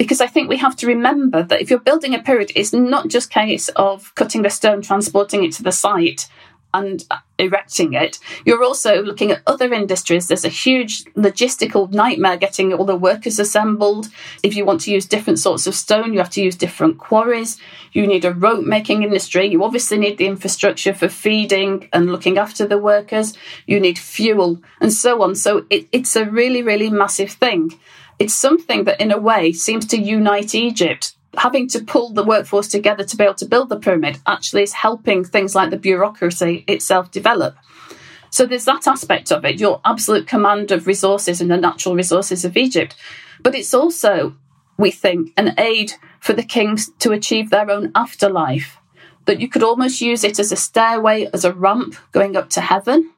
because 0.00 0.22
I 0.22 0.28
think 0.28 0.48
we 0.48 0.56
have 0.56 0.76
to 0.76 0.86
remember 0.86 1.42
that 1.42 1.60
if 1.60 1.68
you're 1.68 1.78
building 1.78 2.14
a 2.14 2.22
pyramid, 2.22 2.52
it's 2.56 2.72
not 2.72 3.08
just 3.08 3.28
case 3.28 3.68
of 3.76 4.14
cutting 4.14 4.40
the 4.40 4.48
stone, 4.48 4.80
transporting 4.80 5.44
it 5.44 5.52
to 5.52 5.62
the 5.62 5.72
site, 5.72 6.26
and 6.72 7.04
erecting 7.38 7.88
hmm. 7.88 7.96
it, 7.96 8.18
you're 8.44 8.62
also 8.62 9.02
looking 9.02 9.30
at 9.30 9.42
other 9.46 9.72
industries. 9.72 10.28
There's 10.28 10.44
a 10.44 10.48
huge 10.48 11.04
logistical 11.14 11.90
nightmare 11.90 12.36
getting 12.36 12.72
all 12.72 12.84
the 12.84 12.96
workers 12.96 13.38
assembled. 13.38 14.08
If 14.42 14.54
you 14.54 14.64
want 14.64 14.82
to 14.82 14.90
use 14.90 15.06
different 15.06 15.38
sorts 15.38 15.66
of 15.66 15.74
stone, 15.74 16.12
you 16.12 16.18
have 16.18 16.30
to 16.30 16.42
use 16.42 16.56
different 16.56 16.98
quarries. 16.98 17.58
You 17.92 18.06
need 18.06 18.24
a 18.24 18.32
rope 18.32 18.64
making 18.64 19.02
industry. 19.02 19.46
You 19.46 19.64
obviously 19.64 19.98
need 19.98 20.18
the 20.18 20.26
infrastructure 20.26 20.94
for 20.94 21.08
feeding 21.08 21.88
and 21.92 22.10
looking 22.12 22.38
after 22.38 22.66
the 22.66 22.78
workers. 22.78 23.36
You 23.66 23.80
need 23.80 23.98
fuel 23.98 24.62
and 24.80 24.92
so 24.92 25.22
on. 25.22 25.34
So 25.34 25.66
it, 25.70 25.88
it's 25.92 26.16
a 26.16 26.24
really, 26.24 26.62
really 26.62 26.90
massive 26.90 27.30
thing. 27.30 27.78
It's 28.18 28.34
something 28.34 28.84
that, 28.84 29.00
in 29.00 29.10
a 29.10 29.18
way, 29.18 29.52
seems 29.52 29.86
to 29.86 29.96
unite 29.96 30.54
Egypt 30.54 31.14
having 31.36 31.68
to 31.68 31.84
pull 31.84 32.10
the 32.10 32.24
workforce 32.24 32.68
together 32.68 33.04
to 33.04 33.16
be 33.16 33.24
able 33.24 33.34
to 33.34 33.46
build 33.46 33.68
the 33.68 33.78
pyramid 33.78 34.18
actually 34.26 34.62
is 34.62 34.72
helping 34.72 35.24
things 35.24 35.54
like 35.54 35.70
the 35.70 35.76
bureaucracy 35.76 36.64
itself 36.66 37.10
develop. 37.10 37.56
So 38.30 38.46
there's 38.46 38.64
that 38.64 38.86
aspect 38.86 39.32
of 39.32 39.44
it, 39.44 39.60
your 39.60 39.80
absolute 39.84 40.26
command 40.26 40.70
of 40.70 40.86
resources 40.86 41.40
and 41.40 41.50
the 41.50 41.56
natural 41.56 41.94
resources 41.94 42.44
of 42.44 42.56
Egypt. 42.56 42.96
But 43.42 43.54
it's 43.54 43.74
also, 43.74 44.36
we 44.76 44.90
think, 44.90 45.32
an 45.36 45.54
aid 45.58 45.92
for 46.20 46.32
the 46.32 46.42
kings 46.42 46.90
to 47.00 47.12
achieve 47.12 47.50
their 47.50 47.70
own 47.70 47.90
afterlife. 47.94 48.78
That 49.26 49.40
you 49.40 49.48
could 49.48 49.62
almost 49.62 50.00
use 50.00 50.24
it 50.24 50.38
as 50.38 50.52
a 50.52 50.56
stairway, 50.56 51.28
as 51.32 51.44
a 51.44 51.52
ramp 51.52 51.96
going 52.12 52.36
up 52.36 52.50
to 52.50 52.60
heaven. 52.60 53.12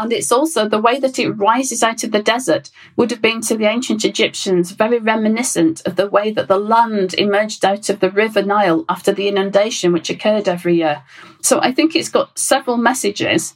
And 0.00 0.14
it's 0.14 0.32
also 0.32 0.66
the 0.66 0.80
way 0.80 0.98
that 0.98 1.18
it 1.18 1.28
rises 1.32 1.82
out 1.82 2.02
of 2.04 2.10
the 2.10 2.22
desert 2.22 2.70
would 2.96 3.10
have 3.10 3.20
been 3.20 3.42
to 3.42 3.54
the 3.54 3.66
ancient 3.66 4.02
Egyptians 4.02 4.70
very 4.70 4.98
reminiscent 4.98 5.82
of 5.84 5.96
the 5.96 6.08
way 6.08 6.30
that 6.30 6.48
the 6.48 6.56
land 6.56 7.12
emerged 7.18 7.66
out 7.66 7.90
of 7.90 8.00
the 8.00 8.10
River 8.10 8.40
Nile 8.40 8.86
after 8.88 9.12
the 9.12 9.28
inundation, 9.28 9.92
which 9.92 10.08
occurred 10.08 10.48
every 10.48 10.76
year. 10.76 11.02
So 11.42 11.60
I 11.60 11.72
think 11.72 11.94
it's 11.94 12.08
got 12.08 12.38
several 12.38 12.78
messages. 12.78 13.54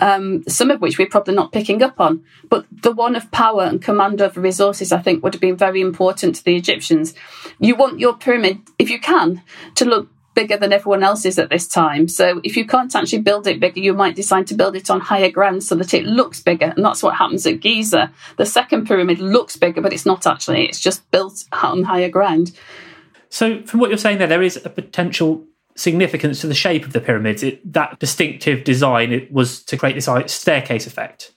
Um, 0.00 0.44
some 0.48 0.70
of 0.70 0.80
which 0.80 0.98
we're 0.98 1.08
probably 1.08 1.34
not 1.34 1.52
picking 1.52 1.82
up 1.82 2.00
on, 2.00 2.24
but 2.48 2.64
the 2.70 2.92
one 2.92 3.14
of 3.14 3.30
power 3.30 3.64
and 3.64 3.82
command 3.82 4.22
over 4.22 4.40
resources, 4.40 4.90
I 4.90 5.02
think, 5.02 5.22
would 5.22 5.34
have 5.34 5.40
been 5.42 5.56
very 5.56 5.82
important 5.82 6.36
to 6.36 6.44
the 6.44 6.56
Egyptians. 6.56 7.12
You 7.58 7.74
want 7.74 8.00
your 8.00 8.16
pyramid, 8.16 8.60
if 8.78 8.88
you 8.88 8.98
can, 8.98 9.42
to 9.74 9.84
look 9.84 10.08
bigger 10.34 10.56
than 10.56 10.72
everyone 10.72 11.02
else's 11.02 11.38
at 11.38 11.50
this 11.50 11.68
time. 11.68 12.08
So 12.08 12.40
if 12.44 12.56
you 12.56 12.66
can't 12.66 12.94
actually 12.94 13.20
build 13.20 13.46
it 13.46 13.60
bigger, 13.60 13.80
you 13.80 13.92
might 13.92 14.16
decide 14.16 14.46
to 14.48 14.54
build 14.54 14.76
it 14.76 14.90
on 14.90 15.00
higher 15.00 15.30
ground 15.30 15.62
so 15.62 15.74
that 15.76 15.94
it 15.94 16.04
looks 16.04 16.40
bigger. 16.40 16.72
And 16.76 16.84
that's 16.84 17.02
what 17.02 17.16
happens 17.16 17.46
at 17.46 17.60
Giza. 17.60 18.12
The 18.36 18.46
second 18.46 18.86
pyramid 18.86 19.18
looks 19.18 19.56
bigger, 19.56 19.80
but 19.80 19.92
it's 19.92 20.06
not 20.06 20.26
actually. 20.26 20.66
It's 20.66 20.80
just 20.80 21.08
built 21.10 21.44
on 21.52 21.84
higher 21.84 22.08
ground. 22.08 22.52
So 23.28 23.62
from 23.62 23.80
what 23.80 23.90
you're 23.90 23.98
saying 23.98 24.18
there, 24.18 24.26
there 24.26 24.42
is 24.42 24.56
a 24.64 24.70
potential 24.70 25.44
significance 25.74 26.40
to 26.42 26.46
the 26.46 26.54
shape 26.54 26.84
of 26.84 26.92
the 26.92 27.00
pyramids. 27.00 27.42
It, 27.42 27.72
that 27.72 27.98
distinctive 27.98 28.64
design 28.64 29.12
it 29.12 29.32
was 29.32 29.62
to 29.64 29.76
create 29.76 29.94
this 29.94 30.08
uh, 30.08 30.26
staircase 30.26 30.86
effect. 30.86 31.32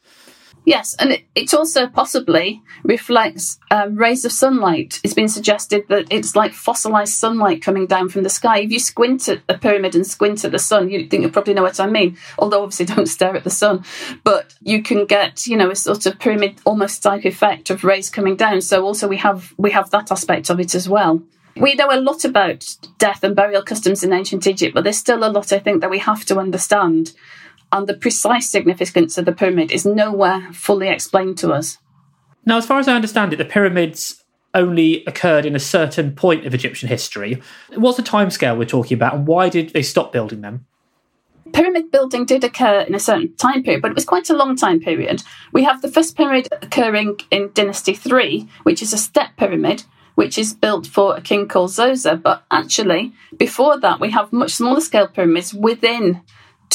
Yes, 0.65 0.95
and 0.98 1.12
it, 1.12 1.24
it 1.36 1.53
also 1.53 1.88
possibly 1.88 2.63
reflects 2.84 3.60
um, 3.69 3.95
rays 3.95 4.25
of 4.25 4.31
sunlight. 4.31 5.00
It's 5.03 5.13
been 5.13 5.27
suggested 5.27 5.86
that 5.89 6.07
it's 6.10 6.36
like 6.36 6.53
fossilized 6.53 7.13
sunlight 7.13 7.62
coming 7.62 7.86
down 7.86 8.10
from 8.10 8.24
the 8.24 8.29
sky. 8.29 8.60
If 8.60 8.72
you 8.72 8.79
squint 8.79 9.29
at 9.29 9.41
a 9.48 9.57
pyramid 9.60 9.93
and 9.93 10.05
squint 10.05 10.43
at 10.43 10.51
the 10.51 10.60
sun, 10.60 10.89
you 10.89 11.07
think 11.07 11.22
you 11.22 11.29
probably 11.29 11.53
know 11.53 11.62
what 11.62 11.79
I 11.79 11.86
mean. 11.86 12.17
Although 12.39 12.63
obviously 12.63 12.86
don't 12.95 13.05
stare 13.05 13.36
at 13.36 13.43
the 13.43 13.51
sun, 13.51 13.86
but 14.24 14.55
you 14.62 14.81
can 14.81 15.05
get 15.05 15.45
you 15.45 15.55
know 15.55 15.69
a 15.69 15.75
sort 15.75 16.07
of 16.07 16.17
pyramid 16.17 16.55
almost 16.65 17.03
type 17.03 17.25
effect 17.25 17.69
of 17.69 17.84
rays 17.84 18.10
coming 18.10 18.36
down. 18.36 18.62
So 18.62 18.84
also 18.84 19.07
we 19.07 19.17
have 19.17 19.53
we 19.57 19.69
have 19.72 19.91
that 19.91 20.12
aspect 20.12 20.50
of 20.50 20.60
it 20.60 20.74
as 20.74 20.89
well. 20.89 21.22
We 21.57 21.75
know 21.75 21.89
a 21.89 22.01
lot 22.01 22.25
about 22.25 22.75
death 22.98 23.24
and 23.24 23.34
burial 23.36 23.62
customs 23.62 24.03
in 24.03 24.12
ancient 24.12 24.45
Egypt, 24.45 24.74
but 24.74 24.84
there's 24.84 24.98
still 24.98 25.24
a 25.24 25.31
lot 25.31 25.53
I 25.53 25.60
think 25.60 25.79
that 25.81 25.89
we 25.89 26.00
have 26.00 26.25
to 26.25 26.38
understand 26.38 27.13
and 27.72 27.88
the 27.88 27.93
precise 27.93 28.50
significance 28.50 29.17
of 29.17 29.25
the 29.25 29.31
pyramid 29.31 29.72
is 29.72 29.86
nowhere 29.86 30.51
fully 30.53 30.89
explained 30.89 31.38
to 31.39 31.51
us. 31.51 31.77
Now, 32.45 32.57
as 32.57 32.65
far 32.65 32.79
as 32.79 32.88
I 32.88 32.93
understand 32.93 33.34
it, 33.34 33.38
the 33.38 33.45
pyramids 33.45 34.24
only 34.53 35.03
occurred 35.05 35.45
in 35.45 35.55
a 35.55 35.60
certain 35.60 36.15
point 36.15 36.45
of 36.45 36.53
Egyptian 36.53 36.88
history. 36.88 37.41
What's 37.75 37.98
the 37.98 38.03
timescale 38.03 38.57
we're 38.57 38.65
talking 38.65 38.95
about, 38.95 39.13
and 39.13 39.27
why 39.27 39.50
did 39.50 39.72
they 39.72 39.81
stop 39.81 40.12
building 40.13 40.41
them? 40.41 40.65
Pyramid 41.53 41.91
building 41.91 42.25
did 42.25 42.43
occur 42.43 42.79
in 42.81 42.95
a 42.95 43.00
certain 43.00 43.36
time 43.36 43.63
period, 43.63 43.81
but 43.81 43.91
it 43.91 43.95
was 43.95 44.05
quite 44.05 44.29
a 44.29 44.36
long 44.36 44.55
time 44.55 44.79
period. 44.79 45.24
We 45.51 45.63
have 45.63 45.81
the 45.81 45.91
first 45.91 46.17
pyramid 46.17 46.48
occurring 46.51 47.19
in 47.29 47.51
Dynasty 47.53 47.93
3, 47.93 48.48
which 48.63 48.81
is 48.81 48.93
a 48.93 48.98
step 48.98 49.38
pyramid, 49.38 49.84
which 50.15 50.38
is 50.38 50.53
built 50.53 50.88
for 50.88 51.15
a 51.15 51.22
king 51.22 51.48
called 51.48 51.69
Zoser. 51.69 52.22
But 52.22 52.43
actually, 52.50 53.13
before 53.38 53.79
that, 53.79 54.00
we 54.00 54.12
have 54.12 54.34
much 54.34 54.53
smaller 54.55 54.81
scale 54.81 55.07
pyramids 55.07 55.53
within 55.53 56.22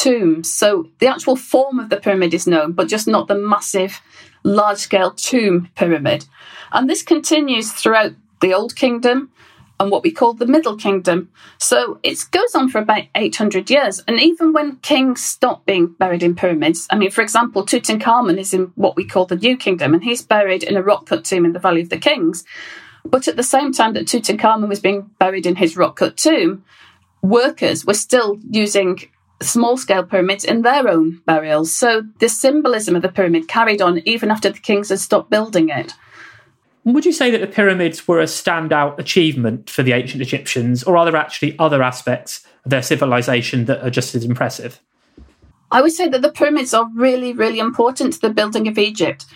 tombs. 0.00 0.50
So 0.50 0.88
the 0.98 1.08
actual 1.08 1.36
form 1.36 1.78
of 1.78 1.90
the 1.90 1.98
pyramid 1.98 2.32
is 2.32 2.46
known, 2.46 2.72
but 2.72 2.88
just 2.88 3.06
not 3.06 3.28
the 3.28 3.34
massive, 3.34 4.00
large 4.42 4.78
scale 4.78 5.10
tomb 5.12 5.68
pyramid. 5.74 6.24
And 6.72 6.88
this 6.88 7.02
continues 7.02 7.72
throughout 7.72 8.12
the 8.40 8.54
Old 8.54 8.74
Kingdom 8.74 9.30
and 9.78 9.90
what 9.90 10.02
we 10.02 10.10
call 10.10 10.32
the 10.32 10.46
Middle 10.46 10.76
Kingdom. 10.76 11.30
So 11.58 12.00
it 12.02 12.18
goes 12.30 12.54
on 12.54 12.68
for 12.70 12.78
about 12.78 13.04
800 13.14 13.70
years. 13.70 14.02
And 14.06 14.18
even 14.20 14.52
when 14.52 14.76
kings 14.76 15.22
stop 15.22 15.66
being 15.66 15.88
buried 15.88 16.22
in 16.22 16.34
pyramids, 16.34 16.86
I 16.90 16.96
mean, 16.96 17.10
for 17.10 17.22
example, 17.22 17.64
Tutankhamun 17.64 18.38
is 18.38 18.54
in 18.54 18.72
what 18.76 18.96
we 18.96 19.04
call 19.04 19.26
the 19.26 19.36
New 19.36 19.56
Kingdom, 19.56 19.94
and 19.94 20.04
he's 20.04 20.22
buried 20.22 20.62
in 20.62 20.76
a 20.76 20.82
rock 20.82 21.06
cut 21.06 21.24
tomb 21.24 21.44
in 21.44 21.52
the 21.52 21.58
Valley 21.58 21.82
of 21.82 21.90
the 21.90 21.98
Kings. 21.98 22.44
But 23.04 23.28
at 23.28 23.36
the 23.36 23.42
same 23.42 23.72
time 23.72 23.94
that 23.94 24.06
Tutankhamun 24.06 24.68
was 24.68 24.80
being 24.80 25.10
buried 25.18 25.46
in 25.46 25.56
his 25.56 25.76
rock 25.76 25.96
cut 25.96 26.16
tomb, 26.16 26.64
workers 27.22 27.84
were 27.84 27.94
still 27.94 28.38
using 28.50 28.98
small 29.42 29.76
scale 29.76 30.04
pyramids 30.04 30.44
in 30.44 30.62
their 30.62 30.88
own 30.88 31.20
burials. 31.26 31.72
So 31.72 32.02
the 32.18 32.28
symbolism 32.28 32.94
of 32.96 33.02
the 33.02 33.08
pyramid 33.08 33.48
carried 33.48 33.80
on 33.80 33.98
even 34.06 34.30
after 34.30 34.50
the 34.50 34.58
kings 34.58 34.90
had 34.90 34.98
stopped 34.98 35.30
building 35.30 35.68
it. 35.70 35.94
Would 36.84 37.04
you 37.04 37.12
say 37.12 37.30
that 37.30 37.40
the 37.40 37.46
pyramids 37.46 38.08
were 38.08 38.20
a 38.20 38.24
standout 38.24 38.98
achievement 38.98 39.68
for 39.68 39.82
the 39.82 39.92
ancient 39.92 40.22
Egyptians, 40.22 40.82
or 40.82 40.96
are 40.96 41.04
there 41.04 41.16
actually 41.16 41.58
other 41.58 41.82
aspects 41.82 42.46
of 42.64 42.70
their 42.70 42.82
civilization 42.82 43.66
that 43.66 43.82
are 43.82 43.90
just 43.90 44.14
as 44.14 44.24
impressive? 44.24 44.80
I 45.70 45.82
would 45.82 45.92
say 45.92 46.08
that 46.08 46.22
the 46.22 46.32
pyramids 46.32 46.72
are 46.72 46.88
really, 46.94 47.32
really 47.32 47.58
important 47.58 48.14
to 48.14 48.20
the 48.20 48.30
building 48.30 48.66
of 48.66 48.78
Egypt 48.78 49.26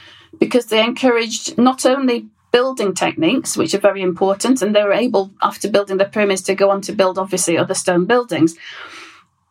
because 0.40 0.66
they 0.66 0.82
encouraged 0.82 1.58
not 1.58 1.86
only 1.86 2.28
building 2.50 2.94
techniques, 2.94 3.56
which 3.56 3.74
are 3.74 3.78
very 3.78 4.00
important, 4.00 4.62
and 4.62 4.74
they 4.74 4.82
were 4.82 4.92
able, 4.92 5.30
after 5.42 5.70
building 5.70 5.98
the 5.98 6.04
pyramids, 6.04 6.42
to 6.42 6.54
go 6.54 6.70
on 6.70 6.80
to 6.80 6.92
build 6.92 7.18
obviously 7.18 7.58
other 7.58 7.74
stone 7.74 8.06
buildings 8.06 8.56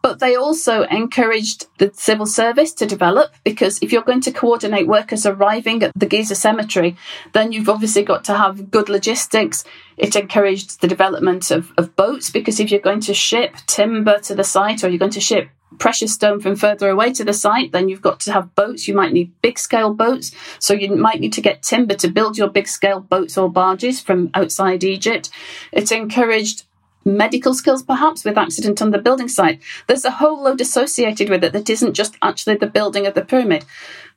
but 0.04 0.20
they 0.20 0.36
also 0.36 0.84
encouraged 0.84 1.66
the 1.78 1.90
civil 1.96 2.26
service 2.26 2.74
to 2.74 2.86
develop 2.86 3.34
because 3.46 3.80
if 3.82 3.92
you're 3.92 4.04
going 4.04 4.22
to 4.22 4.34
coordinate 4.34 4.86
workers 4.86 5.26
arriving 5.26 5.82
at 5.82 5.94
the 5.96 6.06
Giza 6.06 6.36
cemetery, 6.36 6.98
then 7.32 7.54
you've 7.54 7.70
obviously 7.70 8.04
got 8.04 8.26
to 8.26 8.36
have 8.36 8.70
good 8.70 8.90
logistics. 8.90 9.64
It 9.96 10.18
encouraged 10.18 10.82
the 10.82 10.90
development 10.90 11.50
of, 11.52 11.72
of 11.78 11.96
boats 11.96 12.30
because 12.30 12.60
if 12.60 12.70
you're 12.70 12.82
going 12.82 13.00
to 13.00 13.14
ship 13.14 13.56
timber 13.66 14.20
to 14.20 14.36
the 14.36 14.44
site 14.44 14.84
or 14.84 14.90
you're 14.90 15.00
going 15.00 15.12
to 15.12 15.22
ship 15.22 15.48
precious 15.80 16.14
stone 16.14 16.42
from 16.42 16.58
further 16.58 16.90
away 16.90 17.14
to 17.14 17.24
the 17.24 17.34
site, 17.34 17.72
then 17.72 17.88
you've 17.88 18.02
got 18.02 18.20
to 18.22 18.34
have 18.34 18.54
boats. 18.56 18.90
You 18.90 18.94
might 18.94 19.14
need 19.14 19.32
big 19.42 19.58
scale 19.58 19.94
boats. 19.94 20.32
So 20.60 20.74
you 20.74 20.96
might 20.96 21.22
need 21.22 21.34
to 21.34 21.42
get 21.42 21.64
timber 21.64 21.96
to 21.96 22.10
build 22.10 22.38
your 22.38 22.50
big 22.50 22.68
scale 22.68 23.00
boats 23.00 23.38
or 23.38 23.50
barges 23.50 24.02
from 24.02 24.32
outside 24.34 24.84
Egypt. 24.84 25.30
It 25.72 25.92
encouraged 25.92 26.66
medical 27.06 27.54
skills, 27.54 27.84
perhaps, 27.84 28.24
with 28.24 28.38
accident 28.38 28.82
on 28.82 28.92
the 28.92 28.98
building 28.98 29.28
site. 29.28 29.62
There's 29.88 30.06
a 30.06 30.12
whole 30.12 30.44
load 30.44 30.62
associated 30.62 31.30
with 31.30 31.44
it 31.44 31.54
that 31.54 31.70
isn't 31.70 31.94
just 31.94 32.18
actually 32.22 32.56
the 32.56 32.68
building 32.68 33.06
of 33.08 33.14
the 33.14 33.26
pyramid. 33.26 33.66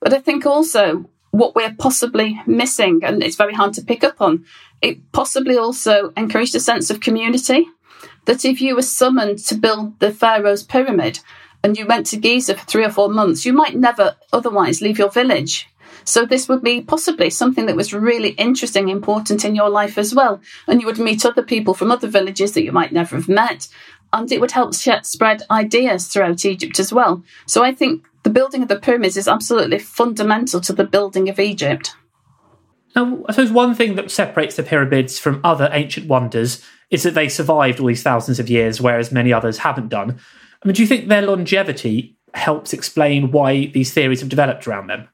But 0.01 0.13
I 0.13 0.21
think 0.21 0.47
also 0.47 1.09
what 1.31 1.55
we're 1.55 1.75
possibly 1.75 2.41
missing, 2.47 3.01
and 3.03 3.23
it's 3.23 3.37
very 3.37 3.55
hard 3.55 3.75
to 3.75 3.83
pick 3.83 4.05
up 4.05 4.21
on, 4.21 4.45
it 4.81 5.13
possibly 5.13 5.57
also 5.57 6.13
encouraged 6.17 6.55
a 6.55 6.61
sense 6.61 6.91
of 6.91 7.01
community. 7.01 7.69
That 8.27 8.45
if 8.45 8.61
you 8.61 8.75
were 8.75 8.83
summoned 8.83 9.39
to 9.47 9.55
build 9.55 10.01
the 10.01 10.13
Pharaoh's 10.13 10.63
pyramid 10.63 11.21
and 11.63 11.79
you 11.79 11.87
went 11.87 12.07
to 12.07 12.17
Giza 12.17 12.57
for 12.57 12.65
three 12.65 12.85
or 12.85 12.91
four 12.91 13.09
months, 13.09 13.47
you 13.47 13.53
might 13.53 13.77
never 13.77 14.17
otherwise 14.33 14.83
leave 14.83 14.99
your 14.99 15.11
village 15.11 15.69
so 16.07 16.25
this 16.25 16.49
would 16.49 16.63
be 16.63 16.81
possibly 16.81 17.31
something 17.31 17.67
that 17.67 17.77
was 17.77 17.93
really 17.93 18.31
interesting, 18.31 18.89
important 18.89 19.45
in 19.45 19.57
your 19.57 19.69
life 19.69 19.99
as 19.99 20.15
well. 20.15 20.41
And 20.69 20.81
you 20.81 20.87
would 20.87 21.01
meet 21.01 21.27
other 21.27 21.43
people 21.43 21.75
from 21.75 21.91
other 21.91 22.07
villages 22.07 22.53
that 22.53 22.63
you 22.63 22.71
might 22.71 22.93
never 22.93 23.17
have 23.17 23.29
met. 23.29 23.67
And 24.13 24.31
it 24.31 24.41
would 24.41 24.53
help 24.53 24.73
spread 24.73 25.43
ideas 25.51 26.07
throughout 26.07 26.45
Egypt 26.45 26.79
as 26.79 26.93
well. 26.93 27.25
So 27.47 27.65
I 27.65 27.75
think 27.75 28.07
the 28.23 28.31
building 28.31 28.63
of 28.63 28.69
the 28.69 28.79
pyramids 28.79 29.17
is 29.17 29.27
absolutely 29.27 29.81
fundamental 29.81 30.61
to 30.61 30.73
the 30.73 30.85
building 30.85 31.29
of 31.29 31.41
Egypt. 31.41 31.97
Now, 32.95 33.25
I 33.29 33.33
suppose 33.33 33.51
one 33.51 33.75
thing 33.75 33.97
that 33.97 34.11
separates 34.13 34.55
the 34.55 34.63
pyramids 34.63 35.19
from 35.19 35.41
other 35.43 35.69
ancient 35.73 36.07
wonders 36.07 36.65
is 36.89 37.03
that 37.03 37.15
they 37.15 37.29
survived 37.29 37.81
all 37.81 37.89
these 37.89 38.05
thousands 38.05 38.39
of 38.39 38.49
years, 38.49 38.81
whereas 38.81 39.11
many 39.11 39.33
others 39.33 39.59
haven't 39.59 39.89
done. 39.89 40.21
I 40.63 40.69
mean, 40.69 40.75
do 40.75 40.83
you 40.83 40.89
think 40.89 41.09
their 41.09 41.23
longevity 41.23 42.17
helps 42.33 42.73
explain 42.73 43.33
why 43.33 43.67
these 43.67 43.93
theories 43.93 44.21
have 44.21 44.29
developed 44.29 44.69
around 44.69 44.87
them? 44.87 45.09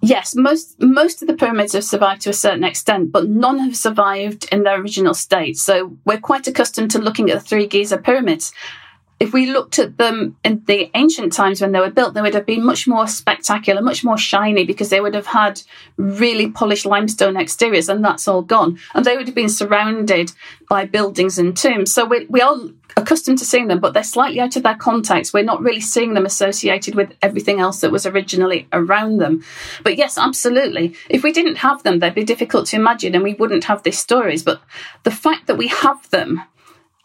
Yes, 0.00 0.34
most 0.34 0.80
most 0.82 1.22
of 1.22 1.28
the 1.28 1.34
pyramids 1.34 1.72
have 1.72 1.84
survived 1.84 2.22
to 2.22 2.30
a 2.30 2.34
certain 2.34 2.64
extent, 2.64 3.10
but 3.10 3.28
none 3.28 3.58
have 3.58 3.76
survived 3.76 4.46
in 4.52 4.62
their 4.62 4.78
original 4.80 5.14
state. 5.14 5.56
So 5.56 5.96
we're 6.04 6.20
quite 6.20 6.46
accustomed 6.46 6.90
to 6.90 6.98
looking 6.98 7.30
at 7.30 7.38
the 7.38 7.44
three 7.44 7.66
Giza 7.66 7.96
pyramids. 7.98 8.52
If 9.20 9.32
we 9.32 9.46
looked 9.46 9.78
at 9.78 9.96
them 9.96 10.36
in 10.44 10.62
the 10.66 10.90
ancient 10.94 11.32
times 11.32 11.60
when 11.60 11.72
they 11.72 11.80
were 11.80 11.90
built, 11.90 12.14
they 12.14 12.22
would 12.22 12.34
have 12.34 12.46
been 12.46 12.64
much 12.64 12.86
more 12.86 13.06
spectacular, 13.06 13.80
much 13.80 14.04
more 14.04 14.18
shiny, 14.18 14.64
because 14.64 14.90
they 14.90 15.00
would 15.00 15.14
have 15.14 15.26
had 15.26 15.62
really 15.96 16.50
polished 16.50 16.84
limestone 16.84 17.36
exteriors, 17.36 17.88
and 17.88 18.04
that's 18.04 18.26
all 18.26 18.42
gone. 18.42 18.78
And 18.94 19.04
they 19.04 19.16
would 19.16 19.26
have 19.26 19.34
been 19.34 19.48
surrounded 19.48 20.32
by 20.68 20.86
buildings 20.86 21.38
and 21.38 21.56
tombs. 21.56 21.92
So 21.92 22.04
we, 22.04 22.26
we 22.26 22.40
are 22.40 22.56
accustomed 22.96 23.38
to 23.38 23.44
seeing 23.44 23.68
them, 23.68 23.80
but 23.80 23.94
they're 23.94 24.04
slightly 24.04 24.40
out 24.40 24.56
of 24.56 24.62
their 24.62 24.76
context. 24.76 25.32
We're 25.32 25.44
not 25.44 25.62
really 25.62 25.80
seeing 25.80 26.14
them 26.14 26.26
associated 26.26 26.94
with 26.94 27.14
everything 27.22 27.60
else 27.60 27.80
that 27.80 27.92
was 27.92 28.06
originally 28.06 28.68
around 28.72 29.18
them. 29.18 29.44
But 29.82 29.96
yes, 29.96 30.18
absolutely. 30.18 30.94
If 31.08 31.22
we 31.22 31.32
didn't 31.32 31.56
have 31.56 31.82
them, 31.82 31.98
they'd 31.98 32.14
be 32.14 32.24
difficult 32.24 32.66
to 32.66 32.76
imagine 32.76 33.14
and 33.14 33.24
we 33.24 33.34
wouldn't 33.34 33.64
have 33.64 33.82
these 33.82 33.98
stories. 33.98 34.42
But 34.42 34.60
the 35.02 35.10
fact 35.10 35.46
that 35.46 35.56
we 35.58 35.68
have 35.68 36.08
them 36.10 36.42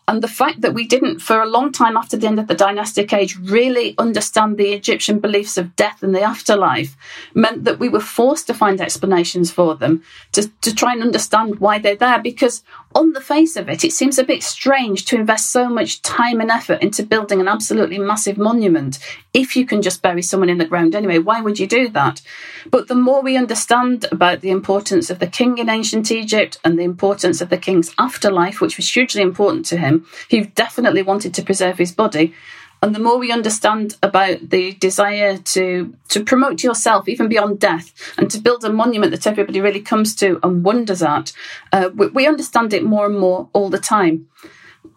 and 0.10 0.24
the 0.24 0.28
fact 0.28 0.62
that 0.62 0.74
we 0.74 0.88
didn't, 0.88 1.20
for 1.20 1.40
a 1.40 1.46
long 1.46 1.72
time 1.72 1.96
after 1.96 2.18
the 2.18 2.26
end 2.26 2.40
of 2.40 2.48
the 2.48 2.56
dynastic 2.56 3.14
age, 3.14 3.38
really 3.38 3.94
understand 4.00 4.58
the 4.58 4.74
Egyptian 4.74 5.20
beliefs 5.20 5.56
of 5.56 5.76
death 5.76 6.02
and 6.02 6.16
the 6.16 6.24
afterlife 6.24 6.98
meant 7.36 7.64
that 7.66 7.78
we 7.78 7.90
were 7.90 8.00
forced 8.00 8.48
to 8.48 8.56
find 8.56 8.82
explanations 8.82 9.52
for 9.52 9.76
them 9.76 10.02
to, 10.32 10.50
to 10.62 10.74
try 10.74 10.94
and 10.94 11.04
understand 11.04 11.60
why 11.60 11.78
they're 11.78 11.96
there. 11.96 12.18
Because 12.18 12.64
on 12.96 13.14
the 13.14 13.22
face 13.22 13.56
of 13.56 13.70
it, 13.70 13.84
it 13.84 13.94
seems 13.94 14.18
a 14.18 14.24
bit 14.24 14.42
strange 14.42 15.06
to 15.06 15.16
invest 15.16 15.52
so 15.52 15.70
much 15.70 16.02
time 16.02 16.42
and 16.42 16.50
effort 16.50 16.82
into 16.82 17.04
building 17.04 17.40
an 17.40 17.48
absolutely 17.48 18.00
massive 18.00 18.38
monument 18.38 18.98
if 19.32 19.56
you 19.56 19.66
can 19.66 19.82
just 19.84 20.02
bury 20.02 20.24
someone 20.24 20.50
in 20.50 20.58
the 20.58 20.66
ground 20.66 20.96
anyway. 20.96 21.20
Why 21.20 21.40
would 21.40 21.60
you 21.60 21.68
do 21.68 21.88
that? 21.90 22.22
But 22.70 22.88
the 22.88 22.96
more 22.96 23.22
we 23.22 23.38
understand 23.38 24.06
about 24.12 24.42
the 24.42 24.50
importance 24.50 25.12
of 25.12 25.20
the 25.20 25.28
king 25.28 25.60
in 25.60 25.70
ancient 25.70 26.12
Egypt 26.12 26.58
and 26.64 26.80
the 26.80 26.84
importance 26.84 27.42
of 27.42 27.50
the 27.50 27.58
king's 27.58 27.94
afterlife, 28.00 28.60
which 28.60 28.78
was 28.78 28.92
hugely 28.92 29.22
important 29.22 29.68
to 29.68 29.78
him, 29.78 30.08
he 30.28 30.42
definitely 30.42 31.04
wanted 31.04 31.34
to 31.36 31.44
preserve 31.44 31.78
his 31.78 31.92
body. 31.92 32.34
And 32.82 32.96
the 32.96 33.00
more 33.00 33.18
we 33.18 33.32
understand 33.32 33.98
about 34.02 34.50
the 34.50 34.74
desire 34.74 35.38
to 35.38 35.94
to 36.08 36.24
promote 36.24 36.64
yourself 36.64 37.10
even 37.10 37.28
beyond 37.28 37.60
death 37.60 37.94
and 38.18 38.32
to 38.32 38.40
build 38.40 38.64
a 38.64 38.72
monument 38.72 39.12
that 39.12 39.28
everybody 39.28 39.60
really 39.60 39.82
comes 39.82 40.16
to 40.16 40.40
and 40.44 40.64
wonders 40.64 41.04
at, 41.04 41.34
uh, 41.74 41.90
we, 41.94 42.08
we 42.08 42.28
understand 42.28 42.74
it 42.74 42.84
more 42.84 43.06
and 43.06 43.20
more 43.20 43.50
all 43.52 43.70
the 43.70 43.80
time. 43.80 44.28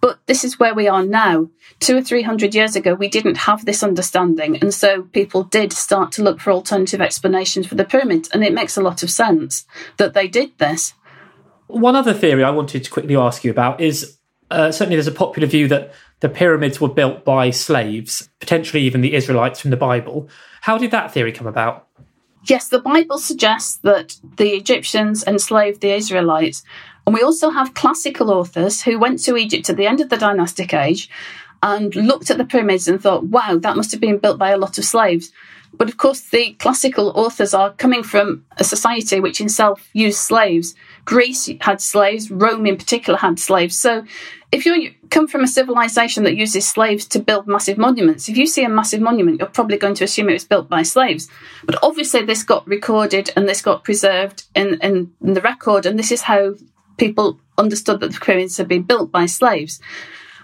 But 0.01 0.18
this 0.27 0.45
is 0.45 0.59
where 0.59 0.75
we 0.75 0.88
are 0.88 1.05
now. 1.05 1.49
Two 1.81 1.97
or 1.97 2.03
three 2.03 2.23
hundred 2.23 2.55
years 2.55 2.77
ago, 2.77 2.95
we 2.95 3.09
didn't 3.09 3.37
have 3.37 3.64
this 3.64 3.83
understanding. 3.83 4.57
And 4.62 4.73
so 4.73 5.03
people 5.03 5.42
did 5.42 5.73
start 5.73 6.12
to 6.12 6.23
look 6.23 6.40
for 6.40 6.53
alternative 6.53 7.01
explanations 7.01 7.66
for 7.66 7.75
the 7.75 7.85
pyramids. 7.85 8.29
And 8.33 8.45
it 8.45 8.55
makes 8.55 8.77
a 8.77 8.83
lot 8.83 9.03
of 9.03 9.11
sense 9.11 9.66
that 9.97 10.14
they 10.14 10.29
did 10.29 10.57
this. 10.59 10.95
One 11.66 11.97
other 11.97 12.14
theory 12.14 12.45
I 12.45 12.51
wanted 12.51 12.85
to 12.85 12.90
quickly 12.90 13.16
ask 13.16 13.42
you 13.42 13.51
about 13.51 13.81
is 13.81 14.18
uh, 14.51 14.71
certainly 14.71 14.97
there's 14.97 15.09
a 15.09 15.12
popular 15.12 15.49
view 15.49 15.66
that 15.68 15.92
the 16.22 16.28
pyramids 16.28 16.80
were 16.80 16.88
built 16.88 17.24
by 17.24 17.50
slaves, 17.50 18.28
potentially 18.38 18.85
even 18.85 19.00
the 19.00 19.14
Israelites 19.14 19.61
from 19.61 19.72
the 19.72 19.76
Bible. 19.76 20.28
How 20.61 20.78
did 20.78 20.92
that 20.92 21.12
theory 21.12 21.32
come 21.32 21.48
about? 21.48 21.88
Yes, 22.44 22.68
the 22.68 22.80
Bible 22.80 23.18
suggests 23.18 23.76
that 23.78 24.16
the 24.37 24.50
Egyptians 24.50 25.24
enslaved 25.26 25.80
the 25.80 25.92
Israelites. 25.92 26.62
And 27.06 27.14
we 27.14 27.22
also 27.22 27.50
have 27.50 27.74
classical 27.74 28.30
authors 28.30 28.82
who 28.82 29.00
went 29.00 29.18
to 29.24 29.37
Egypt 29.37 29.68
at 29.68 29.76
the 29.76 29.88
end 29.88 30.00
of 30.00 30.11
the 30.11 30.16
dynastic 30.16 30.72
age 30.72 31.11
and 31.61 31.94
looked 31.96 32.30
at 32.30 32.38
the 32.38 32.44
pyramids 32.44 32.87
and 32.87 33.02
thought, 33.02 33.24
wow, 33.24 33.58
that 33.58 33.76
must 33.76 33.90
have 33.90 34.00
been 34.00 34.18
built 34.18 34.38
by 34.38 34.50
a 34.50 34.58
lot 34.58 34.78
of 34.78 34.85
slaves. 34.85 35.32
But 35.74 35.88
of 35.88 35.96
course, 35.96 36.20
the 36.20 36.52
classical 36.54 37.11
authors 37.16 37.52
are 37.52 37.72
coming 37.72 38.04
from 38.04 38.44
a 38.58 38.64
society 38.64 39.18
which 39.18 39.40
itself 39.40 39.88
used 39.92 40.18
slaves. 40.18 40.76
Greece 41.05 41.51
had 41.61 41.81
slaves, 41.81 42.31
Rome 42.31 42.67
in 42.67 42.77
particular 42.77 43.19
had 43.19 43.38
slaves. 43.38 43.77
So 43.77 44.05
if 44.53 44.67
you 44.67 44.95
come 45.11 45.27
from 45.27 45.43
a 45.43 45.49
civilization 45.49 46.25
that 46.25 46.37
uses 46.37 46.69
slaves 46.69 47.07
to 47.07 47.19
build 47.19 47.47
massive 47.47 47.79
monuments, 47.79 48.29
if 48.29 48.37
you 48.37 48.47
see 48.47 48.65
a 48.65 48.69
massive 48.69 49.01
monument, 49.01 49.41
you're 49.41 49.49
probably 49.49 49.79
going 49.79 49.95
to 49.95 50.05
assume 50.05 50.29
it 50.29 50.35
was 50.35 50.45
built 50.45 50.69
by 50.69 50.83
slaves. 50.83 51.29
But 51.65 51.79
obviously, 51.83 52.25
this 52.25 52.43
got 52.43 52.67
recorded 52.69 53.31
and 53.35 53.49
this 53.49 53.62
got 53.62 53.83
preserved 53.83 54.45
in, 54.55 54.79
in, 54.81 55.12
in 55.23 55.33
the 55.33 55.41
record, 55.41 55.87
and 55.87 55.99
this 55.99 56.12
is 56.12 56.23
how 56.23 56.55
people 56.99 57.41
understood 57.59 58.01
that 58.01 58.12
the 58.12 58.21
pyramids 58.21 58.59
had 58.59 58.69
been 58.69 58.83
built 58.83 59.11
by 59.11 59.27
slaves. 59.27 59.81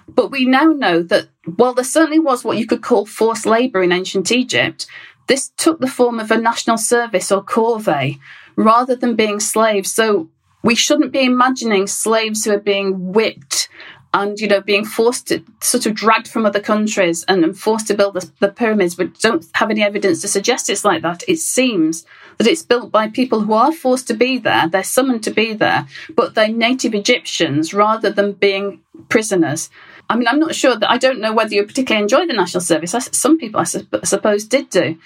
But 0.09 0.31
we 0.31 0.47
now 0.47 0.64
know 0.64 1.03
that 1.03 1.29
while 1.57 1.75
there 1.75 1.85
certainly 1.85 2.18
was 2.18 2.42
what 2.42 2.57
you 2.57 2.66
could 2.66 2.83
call 2.83 3.05
forced 3.05 3.47
labour 3.47 3.83
in 3.83 3.92
ancient 3.92 4.33
Egypt, 4.33 4.87
this 5.27 5.51
took 5.59 5.81
the 5.81 5.87
form 5.87 6.18
of 6.18 6.31
a 6.31 6.38
national 6.38 6.79
service 6.79 7.31
or 7.31 7.44
corvée 7.44 8.18
rather 8.57 8.97
than 8.97 9.14
being 9.14 9.38
slaves. 9.38 9.92
So 9.92 10.31
we 10.62 10.75
shouldn't 10.75 11.12
be 11.12 11.25
imagining 11.25 11.87
slaves 11.87 12.44
who 12.44 12.53
are 12.53 12.61
being 12.61 13.12
whipped 13.12 13.68
and 14.14 14.40
you 14.40 14.49
know 14.49 14.61
being 14.61 14.85
forced 14.85 15.29
to 15.29 15.42
sort 15.61 15.87
of 15.87 15.94
dragged 15.94 16.29
from 16.29 16.47
other 16.47 16.61
countries 16.61 17.25
and, 17.29 17.59
forced 17.59 17.87
to 17.88 17.94
build 17.94 18.14
the, 18.14 18.31
the, 18.40 18.49
pyramids 18.49 18.97
we 18.97 19.07
don't 19.21 19.47
have 19.55 19.71
any 19.71 19.83
evidence 19.83 20.21
to 20.21 20.29
suggest 20.29 20.71
it's 20.71 20.85
like 20.85 21.03
that 21.03 21.23
it 21.29 21.38
seems 21.38 22.07
that 22.38 22.47
it's 22.47 22.62
built 22.62 22.90
by 22.90 23.09
people 23.09 23.40
who 23.40 23.53
are 23.53 23.73
forced 23.73 24.07
to 24.07 24.14
be 24.14 24.38
there 24.38 24.68
they're 24.68 24.85
summoned 24.85 25.23
to 25.23 25.31
be 25.31 25.53
there 25.53 25.87
but 26.16 26.35
they're 26.35 26.49
native 26.49 26.94
egyptians 26.94 27.75
rather 27.75 28.11
than 28.11 28.33
being 28.33 28.81
prisoners 29.09 29.71
I 30.11 30.16
mean, 30.16 30.27
I'm 30.27 30.38
not 30.38 30.55
sure 30.55 30.75
that 30.75 30.90
I 30.90 30.97
don't 30.97 31.21
know 31.21 31.35
whether 31.35 31.55
you 31.55 31.66
particularly 31.66 32.03
enjoy 32.03 32.27
the 32.27 32.33
national 32.33 32.62
service. 32.62 32.92
Some 33.12 33.37
people, 33.37 33.61
I 33.61 33.64
su- 33.64 33.87
suppose, 34.05 34.44
did 34.44 34.71
do, 34.71 34.97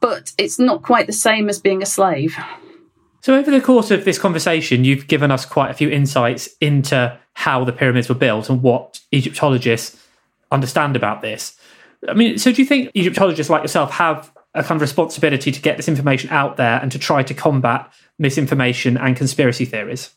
but 0.00 0.32
it's 0.36 0.58
not 0.58 0.82
quite 0.82 1.06
the 1.06 1.14
same 1.14 1.48
as 1.48 1.58
being 1.58 1.82
a 1.82 1.86
slave. 1.86 2.36
So, 3.26 3.34
over 3.34 3.50
the 3.50 3.60
course 3.60 3.90
of 3.90 4.04
this 4.04 4.20
conversation, 4.20 4.84
you've 4.84 5.08
given 5.08 5.32
us 5.32 5.44
quite 5.44 5.72
a 5.72 5.74
few 5.74 5.90
insights 5.90 6.48
into 6.60 7.18
how 7.32 7.64
the 7.64 7.72
pyramids 7.72 8.08
were 8.08 8.14
built 8.14 8.48
and 8.48 8.62
what 8.62 9.00
Egyptologists 9.12 10.00
understand 10.52 10.94
about 10.94 11.22
this. 11.22 11.58
I 12.08 12.14
mean, 12.14 12.38
so 12.38 12.52
do 12.52 12.62
you 12.62 12.68
think 12.68 12.92
Egyptologists 12.94 13.50
like 13.50 13.62
yourself 13.62 13.90
have 13.94 14.32
a 14.54 14.62
kind 14.62 14.76
of 14.76 14.80
responsibility 14.80 15.50
to 15.50 15.60
get 15.60 15.76
this 15.76 15.88
information 15.88 16.30
out 16.30 16.56
there 16.56 16.78
and 16.80 16.92
to 16.92 17.00
try 17.00 17.24
to 17.24 17.34
combat 17.34 17.92
misinformation 18.16 18.96
and 18.96 19.16
conspiracy 19.16 19.64
theories? 19.64 20.14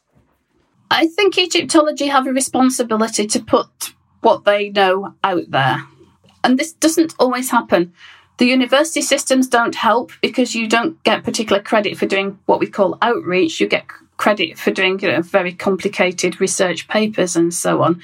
I 0.92 1.08
think 1.08 1.36
Egyptology 1.36 2.10
have 2.10 2.28
a 2.28 2.32
responsibility 2.32 3.26
to 3.26 3.40
put 3.40 3.96
what 4.22 4.46
they 4.46 4.70
know 4.70 5.16
out 5.24 5.50
there. 5.50 5.84
And 6.44 6.60
this 6.60 6.74
doesn't 6.74 7.16
always 7.18 7.50
happen. 7.50 7.92
The 8.40 8.46
university 8.46 9.02
systems 9.02 9.50
don't 9.50 9.76
help 9.76 10.14
because 10.22 10.56
you 10.56 10.66
don't 10.70 11.02
get 11.04 11.26
particular 11.26 11.62
credit 11.62 11.98
for 11.98 12.06
doing 12.06 12.40
what 12.46 12.62
we 12.62 12.68
call 12.68 12.98
outreach. 13.02 13.60
You 13.60 13.68
get 13.68 13.86
credit 14.16 14.58
for 14.58 14.72
doing 14.72 14.98
you 15.02 15.10
know, 15.10 15.22
very 15.22 15.52
complicated 15.52 16.40
research 16.40 16.88
papers 16.88 17.36
and 17.36 17.54
so 17.54 17.84
on. 17.84 18.02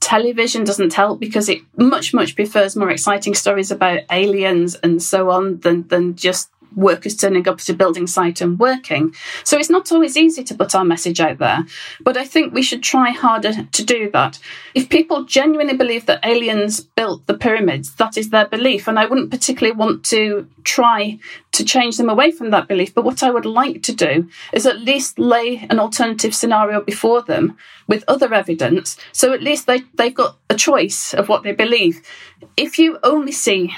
Television 0.00 0.64
doesn't 0.64 0.94
help 0.94 1.20
because 1.20 1.48
it 1.48 1.60
much, 1.76 2.12
much 2.12 2.34
prefers 2.34 2.74
more 2.74 2.90
exciting 2.90 3.34
stories 3.34 3.70
about 3.70 4.00
aliens 4.10 4.74
and 4.74 5.00
so 5.00 5.30
on 5.30 5.60
than, 5.60 5.86
than 5.86 6.16
just 6.16 6.50
workers 6.74 7.16
turning 7.16 7.48
up 7.48 7.58
to 7.58 7.72
building 7.72 8.06
site 8.06 8.40
and 8.40 8.58
working. 8.58 9.14
So 9.44 9.58
it's 9.58 9.70
not 9.70 9.92
always 9.92 10.16
easy 10.16 10.44
to 10.44 10.54
put 10.54 10.74
our 10.74 10.84
message 10.84 11.20
out 11.20 11.38
there, 11.38 11.64
but 12.00 12.16
I 12.16 12.24
think 12.24 12.52
we 12.52 12.62
should 12.62 12.82
try 12.82 13.10
harder 13.10 13.64
to 13.64 13.84
do 13.84 14.10
that. 14.12 14.38
If 14.74 14.88
people 14.88 15.24
genuinely 15.24 15.76
believe 15.76 16.06
that 16.06 16.24
aliens 16.24 16.80
built 16.80 17.26
the 17.26 17.34
pyramids, 17.34 17.94
that 17.96 18.16
is 18.16 18.30
their 18.30 18.46
belief, 18.46 18.88
and 18.88 18.98
I 18.98 19.06
wouldn't 19.06 19.30
particularly 19.30 19.76
want 19.76 20.04
to 20.06 20.48
try 20.64 21.18
to 21.52 21.64
change 21.64 21.96
them 21.96 22.10
away 22.10 22.30
from 22.30 22.50
that 22.50 22.68
belief. 22.68 22.94
But 22.94 23.04
what 23.04 23.22
I 23.22 23.30
would 23.30 23.46
like 23.46 23.82
to 23.84 23.94
do 23.94 24.28
is 24.52 24.66
at 24.66 24.80
least 24.80 25.18
lay 25.18 25.66
an 25.70 25.78
alternative 25.78 26.34
scenario 26.34 26.80
before 26.80 27.22
them 27.22 27.56
with 27.86 28.04
other 28.06 28.32
evidence, 28.34 28.96
so 29.12 29.32
at 29.32 29.42
least 29.42 29.66
they, 29.66 29.82
they've 29.94 30.14
got 30.14 30.36
a 30.50 30.54
choice 30.54 31.14
of 31.14 31.28
what 31.28 31.42
they 31.42 31.52
believe. 31.52 32.02
If 32.56 32.78
you 32.78 32.98
only 33.02 33.32
see 33.32 33.74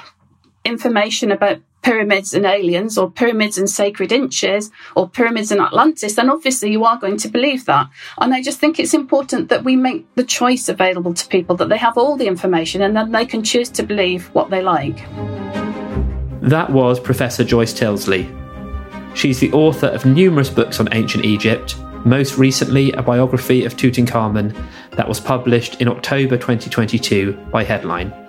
information 0.65 1.33
about 1.33 1.61
pyramids 1.83 2.35
and 2.35 2.45
aliens 2.45 2.99
or 2.99 3.11
pyramids 3.11 3.59
and 3.59 3.69
sacred 3.69 4.13
inches 4.13 4.71
or 4.95 5.09
pyramids 5.09 5.51
in 5.51 5.61
Atlantis, 5.61 6.17
then 6.17 6.31
obviously 6.31 6.71
you 6.71 6.85
are 6.85 6.99
going 6.99 7.17
to 7.19 7.29
believe 7.29 7.65
that. 7.67 7.89
And 8.19 8.35
I 8.35 8.43
just 8.43 8.59
think 8.59 8.79
it's 8.79 8.95
important 8.95 9.49
that 9.49 9.65
we 9.65 9.77
make 9.77 10.07
the 10.15 10.25
choice 10.25 10.69
available 10.69 11.15
to 11.15 11.27
people, 11.29 11.57
that 11.57 11.69
they 11.69 11.79
have 11.79 11.97
all 11.97 12.17
the 12.17 12.27
information 12.27 12.83
and 12.83 12.97
then 12.97 13.13
they 13.13 13.27
can 13.27 13.43
choose 13.43 13.71
to 13.71 13.83
believe 13.83 14.27
what 14.29 14.51
they 14.51 14.63
like. 14.63 14.99
That 16.43 16.71
was 16.71 16.99
Professor 16.99 17.45
Joyce 17.45 17.73
Tyldesley. 17.73 18.37
She's 19.15 19.41
the 19.41 19.53
author 19.53 19.89
of 19.89 20.07
numerous 20.07 20.49
books 20.49 20.81
on 20.81 20.89
ancient 20.93 21.25
Egypt, 21.25 21.77
most 22.05 22.39
recently 22.39 22.93
a 22.93 23.03
biography 23.03 23.65
of 23.65 23.77
Tutankhamun 23.77 24.57
that 24.93 25.09
was 25.09 25.21
published 25.21 25.81
in 25.81 25.89
October 25.89 26.37
2022 26.37 27.33
by 27.51 27.65
Headline. 27.65 28.20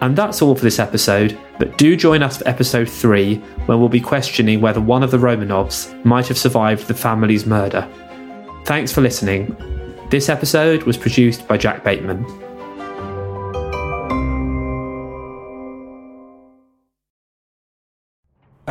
And 0.00 0.16
that's 0.16 0.40
all 0.40 0.54
for 0.54 0.62
this 0.62 0.78
episode, 0.78 1.38
but 1.58 1.76
do 1.76 1.96
join 1.96 2.22
us 2.22 2.38
for 2.38 2.48
episode 2.48 2.88
3, 2.88 3.36
where 3.66 3.76
we'll 3.76 3.88
be 3.88 4.00
questioning 4.00 4.60
whether 4.60 4.80
one 4.80 5.02
of 5.02 5.10
the 5.10 5.18
Romanovs 5.18 5.92
might 6.04 6.28
have 6.28 6.38
survived 6.38 6.86
the 6.86 6.94
family's 6.94 7.46
murder. 7.46 7.88
Thanks 8.64 8.92
for 8.92 9.00
listening. 9.00 9.56
This 10.10 10.28
episode 10.28 10.84
was 10.84 10.96
produced 10.96 11.48
by 11.48 11.58
Jack 11.58 11.82
Bateman. 11.82 12.24